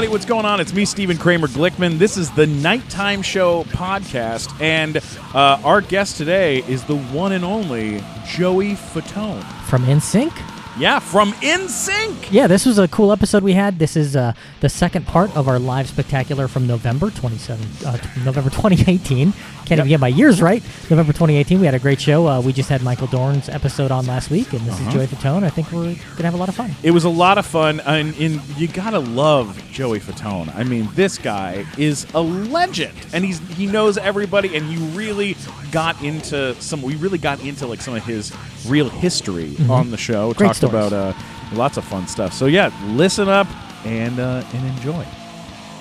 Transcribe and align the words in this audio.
everybody. 0.00 0.16
What's 0.16 0.24
going 0.24 0.46
on? 0.46 0.60
It's 0.60 0.72
me, 0.72 0.86
Stephen 0.86 1.18
Kramer 1.18 1.46
Glickman. 1.46 1.98
This 1.98 2.16
is 2.16 2.30
the 2.30 2.46
Nighttime 2.46 3.20
Show 3.20 3.64
podcast, 3.64 4.58
and 4.58 4.96
uh, 5.34 5.60
our 5.62 5.82
guest 5.82 6.16
today 6.16 6.62
is 6.66 6.84
the 6.84 6.96
one 6.96 7.32
and 7.32 7.44
only 7.44 8.02
Joey 8.24 8.76
Fatone. 8.76 9.44
from 9.64 9.84
NSYNC. 9.84 10.32
Yeah, 10.78 11.00
from 11.00 11.32
NSYNC. 11.32 12.32
Yeah, 12.32 12.46
this 12.46 12.64
was 12.64 12.78
a 12.78 12.88
cool 12.88 13.12
episode 13.12 13.42
we 13.42 13.52
had. 13.52 13.78
This 13.78 13.94
is 13.94 14.16
uh, 14.16 14.32
the 14.60 14.70
second 14.70 15.06
part 15.06 15.36
of 15.36 15.48
our 15.48 15.58
live 15.58 15.86
spectacular 15.86 16.48
from 16.48 16.66
November 16.66 17.10
27, 17.10 17.66
uh, 17.84 17.98
November 18.24 18.48
2018. 18.48 19.34
Can't 19.70 19.78
even 19.78 19.88
get 19.88 20.00
my 20.00 20.08
years 20.08 20.42
right. 20.42 20.62
November 20.90 21.12
2018. 21.12 21.60
We 21.60 21.66
had 21.66 21.74
a 21.74 21.78
great 21.78 22.00
show. 22.00 22.26
Uh, 22.26 22.40
we 22.40 22.52
just 22.52 22.68
had 22.68 22.82
Michael 22.82 23.06
Dorn's 23.06 23.48
episode 23.48 23.90
on 23.90 24.04
last 24.06 24.28
week, 24.30 24.52
and 24.52 24.60
this 24.62 24.74
Uh-huh. 24.74 24.88
is 24.88 24.94
Joey 24.94 25.06
Fatone. 25.06 25.44
I 25.44 25.50
think 25.50 25.70
we're 25.72 25.94
gonna 26.16 26.24
have 26.24 26.34
a 26.34 26.36
lot 26.36 26.48
of 26.48 26.56
fun. 26.56 26.74
It 26.82 26.90
was 26.90 27.04
a 27.04 27.08
lot 27.08 27.38
of 27.38 27.46
fun, 27.46 27.80
and, 27.86 28.14
and 28.18 28.40
you 28.58 28.66
gotta 28.68 28.98
love 28.98 29.62
Joey 29.72 30.00
Fatone. 30.00 30.54
I 30.56 30.64
mean, 30.64 30.88
this 30.94 31.18
guy 31.18 31.64
is 31.78 32.06
a 32.14 32.20
legend, 32.20 32.92
and 33.12 33.24
he's 33.24 33.38
he 33.56 33.66
knows 33.66 33.96
everybody. 33.96 34.56
And 34.56 34.70
you 34.70 34.80
really 34.98 35.36
got 35.70 36.02
into 36.02 36.54
some. 36.60 36.82
We 36.82 36.96
really 36.96 37.18
got 37.18 37.40
into 37.44 37.66
like 37.66 37.80
some 37.80 37.94
of 37.94 38.04
his 38.04 38.32
real 38.66 38.88
history 38.88 39.56
on 39.68 39.90
the 39.92 39.96
show. 39.96 40.30
Mm-hmm. 40.30 40.38
Great 40.38 40.46
Talked 40.48 40.56
stories. 40.58 40.74
about 40.88 40.92
uh, 40.92 41.12
lots 41.52 41.76
of 41.76 41.84
fun 41.84 42.08
stuff. 42.08 42.32
So 42.32 42.46
yeah, 42.46 42.72
listen 42.88 43.28
up 43.28 43.46
and 43.86 44.18
uh, 44.18 44.42
and 44.52 44.66
enjoy. 44.76 45.06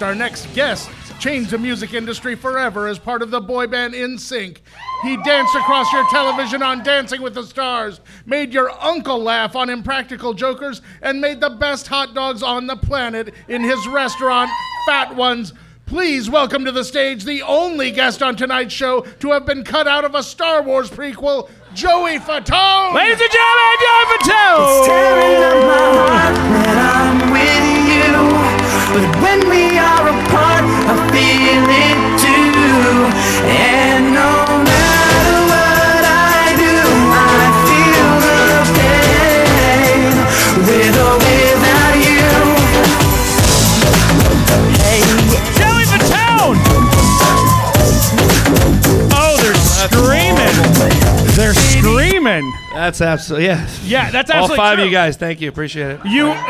Our 0.01 0.15
next 0.15 0.53
guest 0.55 0.89
changed 1.19 1.51
the 1.51 1.57
music 1.57 1.93
industry 1.93 2.33
forever 2.35 2.87
as 2.87 2.97
part 2.97 3.21
of 3.21 3.31
the 3.31 3.41
boy 3.41 3.67
band 3.67 3.93
NSYNC. 3.93 4.59
He 5.03 5.17
danced 5.23 5.53
across 5.55 5.91
your 5.91 6.07
television 6.09 6.63
on 6.63 6.83
Dancing 6.83 7.21
with 7.21 7.33
the 7.33 7.43
Stars, 7.43 7.99
made 8.25 8.53
your 8.53 8.71
uncle 8.81 9.21
laugh 9.21 9.57
on 9.57 9.69
Impractical 9.69 10.33
Jokers, 10.33 10.81
and 11.01 11.19
made 11.19 11.41
the 11.41 11.49
best 11.49 11.87
hot 11.87 12.13
dogs 12.13 12.41
on 12.41 12.67
the 12.67 12.77
planet 12.77 13.33
in 13.49 13.61
his 13.61 13.85
restaurant, 13.87 14.49
Fat 14.85 15.13
Ones. 15.15 15.53
Please 15.85 16.29
welcome 16.29 16.63
to 16.63 16.71
the 16.71 16.83
stage 16.85 17.25
the 17.25 17.41
only 17.41 17.91
guest 17.91 18.23
on 18.23 18.37
tonight's 18.37 18.73
show 18.73 19.01
to 19.19 19.31
have 19.31 19.45
been 19.45 19.63
cut 19.63 19.87
out 19.87 20.05
of 20.05 20.15
a 20.15 20.23
Star 20.23 20.61
Wars 20.63 20.89
prequel, 20.89 21.49
Joey 21.73 22.19
Fatone. 22.19 22.93
Ladies 22.93 23.19
and 23.19 23.31
gentlemen, 23.31 23.77
Joey 23.81 24.05
Fatone. 27.25 27.78
But 28.91 29.05
when 29.21 29.39
we 29.49 29.77
are 29.77 30.05
apart, 30.09 30.65
I 30.89 30.95
feel 31.13 31.65
it 31.69 31.99
too. 32.17 33.05
And 33.45 34.13
no 34.17 34.31
matter 34.65 35.37
what 35.45 36.03
I 36.09 36.57
do, 36.57 36.73
I 37.13 37.45
feel 37.69 38.09
the 38.25 38.41
pain 38.79 40.09
with 40.65 40.97
or 41.05 41.15
without 41.21 41.95
you. 42.01 42.25
Hey, 44.81 44.99
Joey 45.59 45.85
Fatone! 45.85 46.57
Oh, 49.13 49.37
they're 49.37 49.53
screaming. 49.77 50.57
They're 51.35 51.53
screaming. 51.53 52.45
That's 52.73 53.01
absolutely 53.01 53.45
yeah. 53.47 53.67
Yeah, 53.83 54.09
that's 54.11 54.31
All 54.31 54.37
absolutely 54.37 54.57
five 54.57 54.75
true. 54.77 54.83
of 54.85 54.89
you 54.89 54.95
guys, 54.95 55.15
thank 55.17 55.41
you, 55.41 55.49
appreciate 55.49 55.91
it. 55.91 56.05
You 56.05 56.33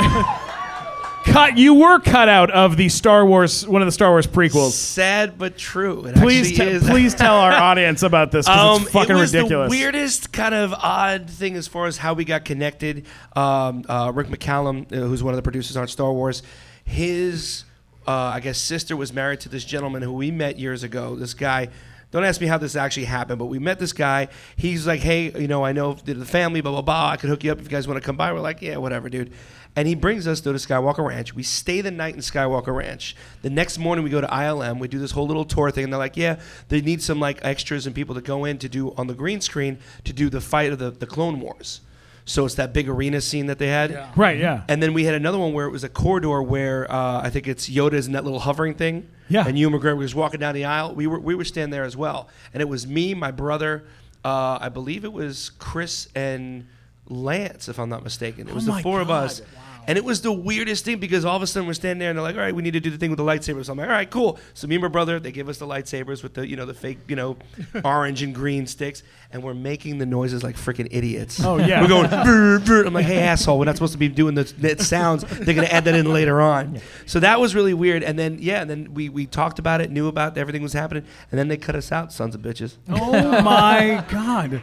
cut. 1.26 1.58
You 1.58 1.74
were 1.76 2.00
cut 2.00 2.30
out 2.30 2.50
of 2.52 2.78
the 2.78 2.90
Star 2.90 3.26
Wars, 3.26 3.68
one 3.68 3.82
of 3.82 3.86
the 3.86 3.92
Star 3.92 4.10
Wars 4.10 4.28
prequels. 4.28 4.72
Sad 4.72 5.38
but 5.38 5.58
true. 5.58 6.06
It 6.06 6.16
Please, 6.16 6.50
actually 6.52 6.66
te- 6.66 6.72
is. 6.78 6.84
please 6.90 7.16
tell 7.16 7.36
our 7.36 7.52
audience 7.70 8.04
about 8.04 8.32
this 8.32 8.46
because 8.48 8.78
Um, 8.78 8.82
it's 8.84 8.92
fucking 8.92 9.16
it 9.16 9.20
was 9.20 9.34
ridiculous. 9.34 9.72
the 9.72 9.78
weirdest 9.78 10.32
kind 10.32 10.54
of 10.56 10.74
odd 10.74 11.30
thing 11.30 11.56
as 11.56 11.68
far 11.68 11.88
as 11.88 11.98
how 11.98 12.14
we 12.14 12.26
got 12.26 12.46
connected. 12.46 13.06
Um, 13.36 13.84
uh, 13.88 14.12
Rick 14.14 14.28
McCallum, 14.28 14.92
uh, 14.92 14.96
who's 15.08 15.24
one 15.24 15.34
of 15.34 15.38
the 15.38 15.44
producers 15.44 15.78
on 15.78 15.88
Star 15.88 16.12
Wars, 16.12 16.44
his 16.86 17.64
uh, 18.08 18.12
I 18.12 18.40
guess 18.40 18.58
sister 18.58 18.98
was 18.98 19.14
married 19.14 19.40
to 19.42 19.50
this 19.50 19.64
gentleman 19.64 20.02
who 20.02 20.14
we 20.14 20.32
met 20.32 20.58
years 20.58 20.84
ago. 20.84 21.16
This 21.16 21.34
guy. 21.34 21.70
Don't 22.12 22.24
ask 22.24 22.42
me 22.42 22.48
how 22.48 22.58
this 22.58 22.76
actually 22.76 23.06
happened, 23.06 23.38
but 23.38 23.46
we 23.46 23.60
met 23.60 23.78
this 23.78 23.94
guy. 23.94 24.30
He's 24.56 24.88
like, 24.88 25.02
"Hey, 25.02 25.32
you 25.40 25.48
know, 25.48 25.64
I 25.64 25.74
know 25.74 25.94
the 25.94 26.26
family, 26.26 26.60
blah 26.60 26.72
blah 26.72 26.82
blah. 26.82 27.10
I 27.12 27.18
could 27.18 27.30
hook 27.30 27.44
you 27.44 27.52
up 27.52 27.60
if 27.60 27.66
you 27.66 27.70
guys 27.70 27.88
want 27.88 28.02
to 28.02 28.06
come 28.06 28.18
by." 28.18 28.34
We're 28.34 28.40
like, 28.40 28.62
"Yeah, 28.64 28.78
whatever, 28.78 29.10
dude." 29.10 29.32
And 29.76 29.88
he 29.88 29.94
brings 29.94 30.28
us 30.28 30.42
to 30.42 30.50
Skywalker 30.50 31.08
Ranch. 31.08 31.36
We 31.36 31.44
stay 31.44 31.82
the 31.82 31.92
night 31.92 32.16
in 32.16 32.22
Skywalker 32.22 32.76
Ranch. 32.76 33.16
The 33.44 33.52
next 33.52 33.78
morning, 33.78 34.04
we 34.04 34.10
go 34.10 34.22
to 34.22 34.28
ILM. 34.28 34.80
We 34.80 34.88
do 34.88 34.98
this 34.98 35.12
whole 35.12 35.28
little 35.28 35.46
tour 35.46 35.70
thing, 35.70 35.84
and 35.84 35.94
they're 35.94 36.00
like, 36.00 36.18
"Yeah, 36.18 36.40
they 36.70 36.82
need 36.82 37.04
some 37.04 37.20
like 37.20 37.40
extras 37.44 37.86
and 37.86 37.94
people 37.94 38.16
to 38.16 38.22
go 38.22 38.44
in 38.44 38.58
to 38.58 38.70
do 38.70 38.94
on 38.98 39.06
the 39.06 39.14
green 39.14 39.40
screen 39.40 39.78
to 40.04 40.12
do 40.12 40.30
the 40.30 40.42
fight 40.42 40.72
of 40.72 40.80
the, 40.80 40.90
the 40.90 41.06
Clone 41.06 41.40
Wars." 41.40 41.82
So 42.30 42.46
it's 42.46 42.56
that 42.56 42.74
big 42.74 42.88
arena 42.88 43.22
scene 43.22 43.48
that 43.48 43.58
they 43.58 43.70
had. 43.70 43.90
Yeah. 43.90 44.12
right? 44.16 44.38
Yeah. 44.38 44.62
And 44.68 44.84
then 44.84 44.94
we 44.94 45.04
had 45.04 45.16
another 45.16 45.40
one 45.40 45.52
where 45.52 45.66
it 45.66 45.72
was 45.72 45.84
a 45.84 45.90
corridor 45.90 46.44
where 46.44 46.90
uh, 46.92 47.22
I 47.24 47.32
think 47.32 47.48
it's 47.48 47.68
Yoda's 47.68 48.06
in 48.06 48.14
that 48.14 48.24
little 48.24 48.40
hovering 48.40 48.76
thing. 48.76 49.10
Yeah. 49.30 49.48
And 49.48 49.58
Ewan 49.58 49.80
McGregor 49.80 49.98
was 49.98 50.14
walking 50.14 50.40
down 50.40 50.54
the 50.54 50.66
aisle. 50.66 50.94
We 50.94 51.08
were 51.08 51.20
we 51.20 51.34
were 51.34 51.44
standing 51.44 51.72
there 51.72 51.86
as 51.86 51.98
well, 51.98 52.30
and 52.54 52.62
it 52.62 52.70
was 52.70 52.86
me, 52.86 53.14
my 53.16 53.32
brother, 53.32 53.84
uh, 54.24 54.60
I 54.62 54.70
believe 54.70 55.06
it 55.06 55.14
was 55.14 55.50
Chris 55.58 56.08
and 56.16 56.68
Lance, 57.08 57.68
if 57.68 57.80
I'm 57.80 57.90
not 57.90 58.04
mistaken. 58.04 58.48
It 58.48 58.54
was 58.54 58.66
the 58.66 58.72
Oh 58.74 58.76
my 58.76 58.82
four 58.84 59.02
of 59.02 59.08
God. 59.08 59.24
us. 59.26 59.42
And 59.90 59.98
it 59.98 60.06
was 60.06 60.22
the 60.22 60.32
weirdest 60.32 60.86
thing 60.86 61.00
because 61.00 61.26
all 61.26 61.36
of 61.36 61.42
a 61.42 61.48
sudden 61.48 61.66
we're 61.66 61.74
standing 61.74 61.98
there 61.98 62.12
and 62.12 62.18
they're 62.20 62.24
like, 62.24 62.36
"All 62.36 62.42
right, 62.42 62.54
we 62.54 62.62
need 62.62 62.74
to 62.74 62.80
do 62.80 62.92
the 62.92 62.98
thing 63.00 63.10
with 63.10 63.18
the 63.18 63.24
lightsabers." 63.24 63.66
So 63.66 63.72
I'm 63.72 63.80
like, 63.80 63.88
"All 63.88 63.94
right, 63.94 64.08
cool." 64.08 64.38
So 64.54 64.68
me 64.68 64.76
and 64.76 64.84
my 64.84 64.88
brother, 64.88 65.20
they 65.20 65.32
give 65.32 65.50
us 65.50 65.58
the 65.58 65.66
lightsabers 65.66 66.22
with 66.22 66.36
the 66.36 66.48
you 66.48 66.56
know 66.56 66.68
the 66.68 66.76
fake 66.76 67.00
you 67.08 67.16
know 67.16 67.38
orange 67.84 68.22
and 68.22 68.36
green 68.36 68.68
sticks, 68.68 69.02
and 69.32 69.42
we're 69.42 69.56
making 69.56 69.98
the 69.98 70.06
noises 70.06 70.44
like 70.44 70.58
freaking 70.58 70.88
idiots. 70.92 71.44
Oh, 71.44 71.58
yeah. 71.58 71.82
we're 71.82 71.88
going. 71.88 72.08
"Brr, 72.24 72.60
brr." 72.60 72.86
I'm 72.86 72.94
like, 72.94 73.08
"Hey 73.08 73.18
asshole, 73.18 73.58
we're 73.58 73.66
not 73.66 73.78
supposed 73.78 73.94
to 73.94 73.98
be 73.98 74.10
doing 74.10 74.36
the 74.36 74.44
that 74.60 74.80
sounds. 74.80 75.24
They're 75.24 75.56
gonna 75.56 75.66
add 75.66 75.86
that 75.86 75.96
in 75.96 76.14
later 76.14 76.40
on." 76.40 76.80
So 77.08 77.20
that 77.22 77.40
was 77.40 77.56
really 77.56 77.74
weird. 77.74 78.04
And 78.04 78.20
then 78.20 78.38
yeah, 78.40 78.62
and 78.62 78.70
then 78.70 78.94
we 78.94 79.10
we 79.10 79.26
talked 79.26 79.58
about 79.58 79.82
it, 79.82 79.90
knew 79.90 80.08
about 80.08 80.38
it, 80.38 80.40
everything 80.40 80.62
was 80.62 80.74
happening, 80.74 81.04
and 81.32 81.40
then 81.40 81.48
they 81.48 81.58
cut 81.58 81.76
us 81.76 81.92
out, 81.92 82.14
sons 82.14 82.36
of 82.36 82.42
bitches. 82.44 82.76
oh 82.90 83.42
my 83.42 84.06
god, 84.08 84.62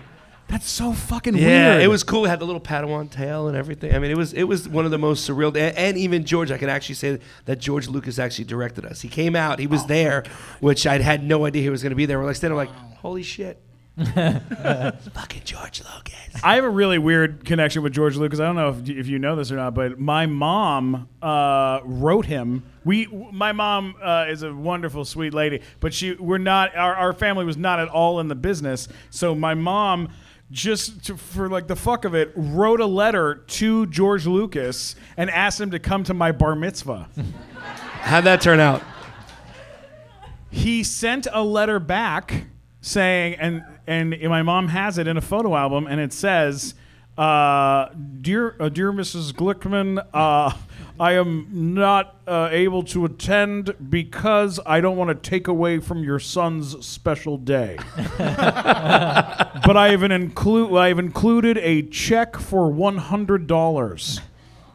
that's 0.48 0.68
so 0.70 0.92
fucking 0.92 1.34
Yeah, 1.34 1.40
weird. 1.40 1.78
Yeah, 1.80 1.84
it 1.84 1.88
was 1.88 2.02
cool. 2.04 2.24
It 2.24 2.28
had 2.28 2.38
the 2.38 2.44
little 2.44 2.60
Padawan 2.60 3.10
tail 3.10 3.48
and 3.48 3.56
everything. 3.56 3.94
I 3.94 3.98
mean, 3.98 4.10
it 4.10 4.16
was 4.16 4.32
it 4.32 4.44
was 4.44 4.68
one 4.68 4.84
of 4.84 4.90
the 4.90 4.98
most 4.98 5.28
surreal. 5.28 5.48
And, 5.48 5.76
and 5.76 5.98
even 5.98 6.24
George, 6.24 6.50
I 6.50 6.58
can 6.58 6.68
actually 6.68 6.94
say 6.96 7.18
that 7.46 7.58
George 7.58 7.88
Lucas 7.88 8.18
actually 8.18 8.44
directed 8.44 8.84
us. 8.84 9.00
He 9.00 9.08
came 9.08 9.34
out, 9.34 9.58
he 9.58 9.66
was 9.66 9.82
Oh 9.84 9.86
there, 9.88 10.24
which 10.60 10.86
I 10.86 10.98
had 10.98 11.24
no 11.24 11.46
idea 11.46 11.62
he 11.62 11.70
was 11.70 11.82
going 11.82 11.90
to 11.90 11.96
be 11.96 12.06
there. 12.06 12.18
We're 12.18 12.26
like 12.26 12.36
standing 12.36 12.56
there 12.56 12.66
like, 12.66 12.74
holy 12.96 13.22
shit, 13.22 13.60
fucking 13.96 15.42
George 15.44 15.82
Lucas. 15.94 16.14
I 16.44 16.56
have 16.56 16.64
a 16.64 16.70
really 16.70 16.98
weird 16.98 17.44
connection 17.44 17.82
with 17.82 17.92
George 17.92 18.16
Lucas. 18.16 18.40
I 18.40 18.44
don't 18.44 18.56
know 18.56 18.68
if, 18.68 18.88
if 18.88 19.06
you 19.06 19.18
know 19.18 19.36
this 19.36 19.50
or 19.50 19.56
not, 19.56 19.74
but 19.74 19.98
my 19.98 20.26
mom 20.26 21.08
uh, 21.22 21.80
wrote 21.84 22.26
him. 22.26 22.62
We, 22.84 23.06
my 23.06 23.52
mom 23.52 23.96
uh, 24.02 24.26
is 24.28 24.42
a 24.42 24.54
wonderful, 24.54 25.04
sweet 25.04 25.32
lady, 25.34 25.62
but 25.80 25.94
she, 25.94 26.12
we're 26.14 26.38
not. 26.38 26.76
Our, 26.76 26.94
our 26.94 27.12
family 27.12 27.44
was 27.44 27.56
not 27.56 27.80
at 27.80 27.88
all 27.88 28.20
in 28.20 28.28
the 28.28 28.34
business. 28.34 28.86
So 29.10 29.34
my 29.34 29.54
mom, 29.54 30.10
just 30.50 31.04
to, 31.06 31.16
for 31.16 31.48
like 31.48 31.66
the 31.66 31.76
fuck 31.76 32.04
of 32.04 32.14
it, 32.14 32.32
wrote 32.36 32.80
a 32.80 32.86
letter 32.86 33.36
to 33.46 33.86
George 33.86 34.26
Lucas 34.26 34.96
and 35.16 35.30
asked 35.30 35.60
him 35.60 35.70
to 35.72 35.78
come 35.78 36.04
to 36.04 36.14
my 36.14 36.32
bar 36.32 36.54
mitzvah. 36.54 37.08
How'd 38.00 38.24
that 38.24 38.40
turn 38.40 38.60
out? 38.60 38.82
he 40.56 40.82
sent 40.82 41.26
a 41.32 41.42
letter 41.42 41.78
back 41.78 42.46
saying 42.80 43.34
and 43.34 43.62
and 43.86 44.18
my 44.22 44.42
mom 44.42 44.68
has 44.68 44.96
it 44.96 45.06
in 45.06 45.16
a 45.16 45.20
photo 45.20 45.54
album 45.54 45.86
and 45.86 46.00
it 46.00 46.12
says 46.12 46.74
uh, 47.18 47.88
dear 48.20 48.54
uh, 48.60 48.68
dear 48.68 48.92
mrs 48.92 49.32
glickman 49.32 50.04
uh, 50.12 50.52
i 51.00 51.12
am 51.12 51.46
not 51.50 52.16
uh, 52.26 52.48
able 52.50 52.82
to 52.82 53.04
attend 53.06 53.74
because 53.88 54.60
i 54.66 54.80
don't 54.82 54.96
want 54.98 55.08
to 55.08 55.30
take 55.30 55.48
away 55.48 55.78
from 55.78 56.04
your 56.04 56.18
son's 56.18 56.84
special 56.86 57.38
day 57.38 57.78
but 58.18 59.76
i 59.76 59.88
have 59.90 60.02
an 60.02 60.12
include 60.12 60.76
i've 60.76 60.98
included 60.98 61.56
a 61.58 61.82
check 61.82 62.36
for 62.36 62.70
$100 62.70 64.20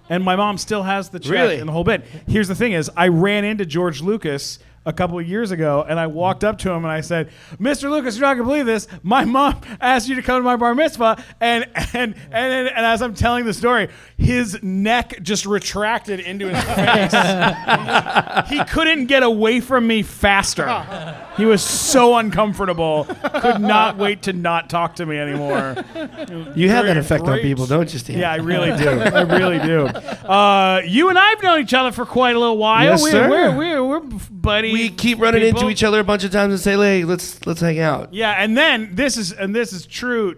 and 0.10 0.24
my 0.24 0.36
mom 0.36 0.58
still 0.58 0.84
has 0.84 1.10
the 1.10 1.20
check 1.20 1.32
Really? 1.32 1.60
and 1.60 1.70
the 1.70 1.72
whole 1.72 1.86
bit. 1.86 2.04
Here's 2.28 2.50
the 2.50 2.56
thing: 2.56 2.74
is 2.74 2.92
I 2.98 3.08
ran 3.08 3.46
into 3.46 3.66
George 3.66 4.02
Lucas 4.02 4.60
a 4.86 4.94
couple 4.94 5.20
of 5.20 5.28
years 5.28 5.52
ago, 5.52 5.86
and 5.88 6.00
I 6.00 6.08
walked 6.08 6.44
up 6.44 6.58
to 6.60 6.72
him 6.72 6.84
and 6.84 6.92
I 6.92 7.02
said, 7.02 7.30
"Mr. 7.60 7.90
Lucas, 7.90 8.18
you're 8.18 8.28
not 8.28 8.34
gonna 8.34 8.48
believe 8.48 8.66
this. 8.66 8.88
My 9.04 9.26
mom 9.26 9.62
asked 9.82 10.10
you 10.10 10.16
to 10.16 10.22
come 10.22 10.40
to 10.40 10.44
my 10.44 10.56
bar 10.56 10.74
mitzvah," 10.74 11.24
and 11.40 11.66
and 11.94 12.16
and 12.32 12.70
and, 12.70 12.86
as 12.86 13.02
I'm 13.02 13.14
telling 13.14 13.46
the 13.46 13.54
story, 13.54 13.90
his 14.18 14.62
neck 14.64 15.22
just 15.22 15.46
retracted 15.46 16.20
into 16.20 16.50
his 16.50 16.64
face. 16.64 17.12
he 18.50 18.64
couldn't 18.66 19.06
get 19.06 19.24
away 19.24 19.60
from 19.60 19.86
me 19.86 20.02
faster. 20.02 20.68
He 21.38 21.46
was 21.46 21.64
so 21.64 22.18
uncomfortable. 22.18 23.06
Could 23.06 23.62
not 23.62 23.98
wait 23.98 24.24
to 24.24 24.34
not 24.34 24.70
talk 24.70 24.96
to 24.96 25.06
me 25.06 25.18
anymore. 25.18 25.76
You 26.56 26.70
have 26.70 26.86
that 26.86 26.94
Great, 26.94 26.98
effect 26.98 27.24
on 27.26 27.40
people, 27.40 27.66
don't 27.68 27.92
you, 27.92 28.00
Steve? 28.00 28.18
Yeah, 28.18 28.32
I 28.32 28.38
really 28.38 28.76
do. 28.84 28.90
I 28.90 29.22
really 29.22 29.60
do. 29.60 29.86
Uh, 29.86 30.82
you 30.86 31.10
and 31.10 31.18
I 31.18 31.30
have 31.30 31.44
known 31.44 31.62
each 31.62 31.74
other 31.74 31.92
for 31.92 32.06
quite 32.06 32.36
a 32.36 32.40
little 32.40 32.58
while. 32.58 32.84
Yes, 32.84 33.02
we're, 33.02 33.12
sir. 33.12 33.30
We're, 33.30 33.58
we're, 33.58 33.84
we're 33.84 34.20
buddies. 34.30 34.71
We 34.74 34.90
keep 34.90 35.20
running 35.20 35.42
people. 35.42 35.62
into 35.62 35.72
each 35.72 35.84
other 35.84 36.00
a 36.00 36.04
bunch 36.04 36.24
of 36.24 36.32
times 36.32 36.54
and 36.54 36.60
say, 36.60 36.76
"Hey, 36.76 37.04
let's 37.04 37.46
let's 37.46 37.62
hang 37.62 37.80
out." 37.80 38.14
Yeah, 38.14 38.32
and 38.32 38.58
then 38.58 38.92
this 38.94 39.18
is 39.18 39.32
and 39.32 39.56
this 39.56 39.74
is 39.74 39.86
true 39.86 40.36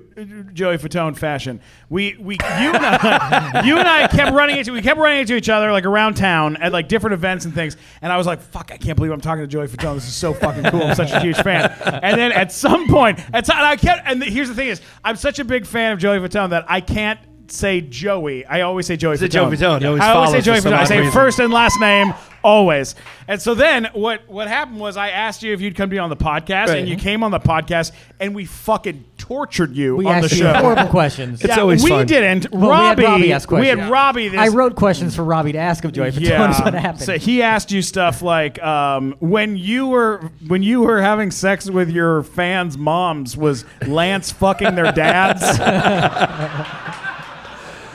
Joey 0.54 0.78
Fatone 0.78 1.18
fashion. 1.18 1.60
We 1.90 2.16
we 2.20 2.36
you 2.36 2.40
and 2.72 2.86
I, 2.86 3.62
you 3.66 3.78
and 3.78 3.88
I 3.88 4.08
kept 4.08 4.34
running 4.34 4.58
into 4.58 4.74
we 4.74 4.82
kept 4.82 5.00
running 5.00 5.22
into 5.22 5.36
each 5.36 5.50
other 5.50 5.72
like 5.72 5.86
around 5.86 6.16
town 6.16 6.58
at 6.58 6.72
like 6.72 6.88
different 6.88 7.14
events 7.14 7.46
and 7.46 7.54
things. 7.54 7.78
And 8.02 8.12
I 8.12 8.18
was 8.18 8.28
like, 8.28 8.42
"Fuck, 8.42 8.72
I 8.72 8.78
can't 8.78 8.96
believe 8.96 9.12
I'm 9.12 9.22
talking 9.22 9.44
to 9.44 9.48
Joey 9.48 9.68
Fatone. 9.68 9.96
This 9.96 10.08
is 10.08 10.16
so 10.16 10.34
fucking 10.34 10.64
cool. 10.66 10.84
I'm 10.84 10.96
such 10.96 11.12
a 11.12 11.20
huge 11.20 11.38
fan." 11.38 11.72
And 12.04 12.20
then 12.20 12.32
at 12.32 12.52
some 12.52 12.88
point, 12.88 13.20
at 13.34 13.46
some, 13.46 13.58
and 13.58 13.66
I 13.66 13.76
kept 13.76 14.02
and 14.06 14.24
here's 14.24 14.50
the 14.50 14.56
thing 14.56 14.68
is, 14.68 14.82
I'm 15.04 15.16
such 15.16 15.40
a 15.40 15.46
big 15.46 15.66
fan 15.66 15.94
of 15.94 16.00
Joey 16.00 16.20
Fatone 16.20 16.50
that 16.52 16.66
I 16.68 16.82
can't 16.82 17.20
say 17.54 17.82
Joey. 17.82 18.46
I 18.46 18.62
always 18.62 18.86
say 18.88 18.98
Joey 18.98 19.18
Say 19.18 19.28
Fatone. 19.28 19.32
Joey 19.32 19.56
Fatone. 19.58 19.80
He 19.82 19.86
always 19.88 20.02
I 20.02 20.12
always 20.12 20.30
say 20.32 20.42
follows 20.42 20.46
Joey 20.46 20.56
for 20.56 20.62
some 20.62 20.72
Fatone. 20.74 20.78
I 20.78 20.82
odd 20.82 20.88
say 20.88 20.98
reason. 21.00 21.14
first 21.14 21.40
and 21.40 21.54
last 21.54 21.80
name 21.80 22.14
always. 22.44 22.96
And 23.28 23.42
so 23.42 23.56
then 23.56 23.88
what 23.94 24.28
what 24.30 24.48
happened 24.50 24.80
was 24.80 24.98
I 24.98 25.10
asked 25.12 25.44
you 25.44 25.54
if 25.54 25.62
you'd 25.62 25.76
come 25.76 25.90
be 25.90 25.98
on 26.00 26.10
the 26.10 26.18
podcast, 26.18 26.68
Right. 26.68 26.80
and 26.80 26.90
you 26.90 26.98
came 26.98 27.24
on 27.24 27.32
the 27.32 27.40
podcast, 27.40 27.92
and 28.20 28.36
we 28.36 28.44
fucking 28.46 29.06
tortured 29.18 29.74
you 29.74 29.96
We 29.96 30.06
on 30.06 30.20
the 30.20 30.26
asked 30.26 30.34
you 30.34 30.40
show. 30.40 30.54
horrible 30.54 30.88
questions. 30.88 31.42
It's 31.46 31.58
always 31.58 31.82
we 31.84 31.90
fun. 31.90 32.06
didn't. 32.06 32.52
Well, 32.52 32.62
we 32.62 32.68
had 32.68 33.00
Robbie, 33.00 33.04
Robbie 33.06 33.34
ask 33.34 33.50
we 33.50 33.68
had 33.68 33.76
questions. 33.78 33.92
Robbie. 33.92 34.28
This, 34.28 34.40
I 34.42 34.48
wrote 34.50 34.76
questions 34.76 35.16
for 35.16 35.24
Robbie 35.24 35.54
to 35.54 35.58
ask 35.60 35.86
of 35.86 35.94
Joey 35.94 36.12
Fatone. 36.12 36.50
is 36.52 36.60
what 36.60 36.74
happened. 36.74 37.04
So 37.04 37.18
he 37.18 37.42
asked 37.42 37.72
you 37.72 37.82
stuff 37.82 38.22
like 38.22 38.62
um, 38.62 39.16
when 39.20 39.56
you 39.56 39.88
were 39.88 40.30
when 40.48 40.64
you 40.64 40.82
were 40.82 41.02
having 41.02 41.32
sex 41.32 41.70
with 41.70 41.90
your 41.92 42.24
fans' 42.24 42.78
moms, 42.78 43.38
was 43.38 43.64
Lance 43.88 44.32
fucking 44.34 44.76
their 44.76 44.92
dads? 44.92 45.42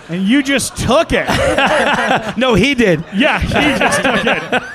and 0.08 0.22
you 0.22 0.43
just 0.43 0.76
took 0.76 1.08
it. 1.12 1.26
No, 2.37 2.55
he 2.55 2.75
did. 2.75 3.05
Yeah, 3.14 3.38
he 3.40 3.78
just 3.78 4.02
took 4.02 4.25
it. 4.25 4.62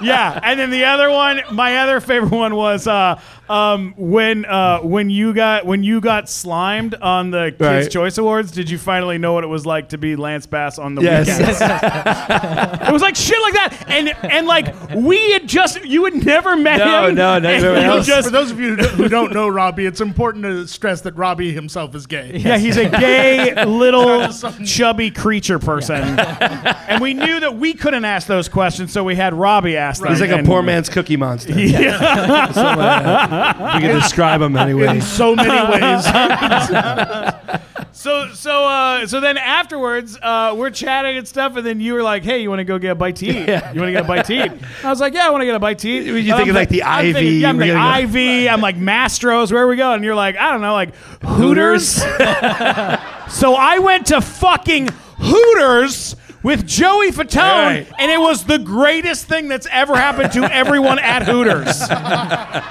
Yeah, 0.00 0.40
and 0.42 0.58
then 0.58 0.70
the 0.70 0.86
other 0.86 1.10
one, 1.10 1.42
my 1.52 1.76
other 1.78 2.00
favorite 2.00 2.32
one 2.32 2.54
was 2.56 2.86
uh, 2.86 3.20
um, 3.50 3.94
when 3.96 4.44
uh, 4.44 4.78
when 4.80 5.10
you 5.10 5.34
got 5.34 5.66
when 5.66 5.82
you 5.82 6.00
got 6.00 6.28
slimed 6.28 6.94
on 6.94 7.30
the 7.32 7.46
Kids 7.50 7.60
Right. 7.60 7.90
Choice 7.90 8.16
Awards. 8.18 8.52
Did 8.52 8.70
you 8.70 8.78
finally 8.78 9.18
know 9.18 9.32
what 9.32 9.42
it 9.44 9.48
was 9.48 9.66
like 9.66 9.88
to 9.90 9.98
be 9.98 10.14
Lance 10.16 10.46
Bass 10.46 10.78
on 10.78 10.94
the 10.94 11.02
Yes. 11.02 11.26
weekend? 11.26 11.50
it 12.88 12.92
was 12.92 13.02
like 13.02 13.16
shit 13.16 13.40
like 13.42 13.54
that, 13.54 13.84
and 13.88 14.08
and 14.24 14.46
like 14.46 14.72
we 14.94 15.32
had 15.32 15.48
just 15.48 15.84
you 15.84 16.04
had 16.04 16.14
never 16.14 16.56
met 16.56 16.78
No, 16.78 17.08
him. 17.08 17.14
no, 17.16 17.38
no, 17.40 17.48
and 17.50 17.62
no, 17.62 17.74
you 17.74 17.80
no. 17.86 18.02
just 18.02 18.28
For 18.28 18.32
those 18.32 18.52
of 18.52 18.60
you 18.60 18.76
who 18.76 19.08
don't- 19.08 19.32
know 19.32 19.48
Robbie, 19.48 19.86
it's 19.86 20.00
important 20.00 20.44
to 20.44 20.66
stress 20.68 21.00
that 21.02 21.16
Robbie 21.16 21.52
himself 21.52 21.94
is 21.94 22.06
gay. 22.06 22.36
Yeah, 22.36 22.56
he's 22.58 22.76
a 22.76 22.88
gay 22.88 23.64
little 23.66 24.28
chubby 24.64 25.10
creature 25.10 25.58
person, 25.58 26.18
and 26.20 27.00
we 27.02 27.14
knew 27.14 27.40
that 27.40 27.56
we 27.56 27.74
couldn't 27.74 28.04
ask 28.04 28.26
those 28.28 28.48
questions, 28.48 28.92
so 28.92 29.02
we 29.04 29.16
had 29.16 29.34
Robbie 29.34 29.76
ask 29.76 30.00
them. 30.02 30.10
He's 30.12 30.20
like 30.20 30.30
a 30.30 30.36
and- 30.36 30.46
poor 30.46 30.62
man's 30.62 30.88
cookie 30.88 31.16
monster. 31.16 31.58
Yeah. 31.58 33.39
Something 33.44 33.62
like 33.62 33.72
that. 33.72 33.82
We 33.82 33.88
can 33.88 34.00
describe 34.00 34.40
him 34.42 34.56
anyway. 34.66 34.86
In 34.96 35.00
so 35.02 35.34
many 35.34 35.50
ways. 35.50 36.06
So 37.92 38.28
so 38.32 38.64
uh, 38.64 39.06
so 39.08 39.20
then 39.20 39.36
afterwards, 39.36 40.16
uh, 40.22 40.54
we're 40.56 40.70
chatting 40.70 41.18
and 41.18 41.28
stuff, 41.28 41.56
and 41.56 41.66
then 41.66 41.80
you 41.80 41.92
were 41.92 42.02
like, 42.02 42.22
"Hey, 42.22 42.40
you 42.40 42.48
want 42.48 42.60
to 42.60 42.64
go 42.64 42.78
get 42.78 42.92
a 42.92 42.94
bite 42.94 43.16
to 43.16 43.26
eat? 43.26 43.46
Yeah. 43.48 43.72
You 43.72 43.80
want 43.80 43.88
to 43.88 43.92
get 43.92 44.04
a 44.04 44.08
bite 44.08 44.24
to 44.26 44.32
eat?" 44.32 44.52
I 44.82 44.88
was 44.88 45.00
like, 45.00 45.12
"Yeah, 45.12 45.26
I 45.26 45.30
want 45.30 45.42
to 45.42 45.44
get 45.46 45.54
a 45.54 45.58
bite 45.58 45.80
to 45.80 45.88
eat." 45.88 46.06
You 46.06 46.16
And 46.16 46.30
I'm 46.30 46.36
thinking 46.38 46.54
like 46.54 46.68
the 46.70 46.82
I'm 46.84 46.98
Ivy? 47.06 47.12
thinking- 47.12 47.40
yeah, 47.40 47.48
I'm 47.50 47.56
We're 47.58 47.62
like 47.64 47.72
gonna 47.74 47.82
go- 47.84 47.98
Ivy. 48.08 48.48
I'm 48.48 48.60
like 48.62 48.76
Mastro's. 48.76 49.52
Where 49.52 49.62
are 49.64 49.66
we 49.66 49.76
going? 49.76 49.96
And 49.96 50.04
you're 50.04 50.14
like, 50.14 50.36
I 50.38 50.50
don't 50.52 50.62
know, 50.62 50.72
like 50.72 50.94
Hooters. 51.24 51.86
so 53.28 53.54
I 53.54 53.80
went 53.82 54.06
to 54.06 54.20
fucking 54.22 54.88
Hooters. 55.18 56.16
With 56.42 56.66
Joey 56.66 57.10
Fatone, 57.10 57.36
Right. 57.36 57.86
and 57.98 58.10
it 58.10 58.18
was 58.18 58.44
the 58.44 58.58
greatest 58.58 59.26
thing 59.26 59.48
that's 59.48 59.66
ever 59.70 59.94
happened 59.94 60.32
to 60.32 60.44
everyone 60.44 60.98
at 60.98 61.24
Hooters. 61.24 61.82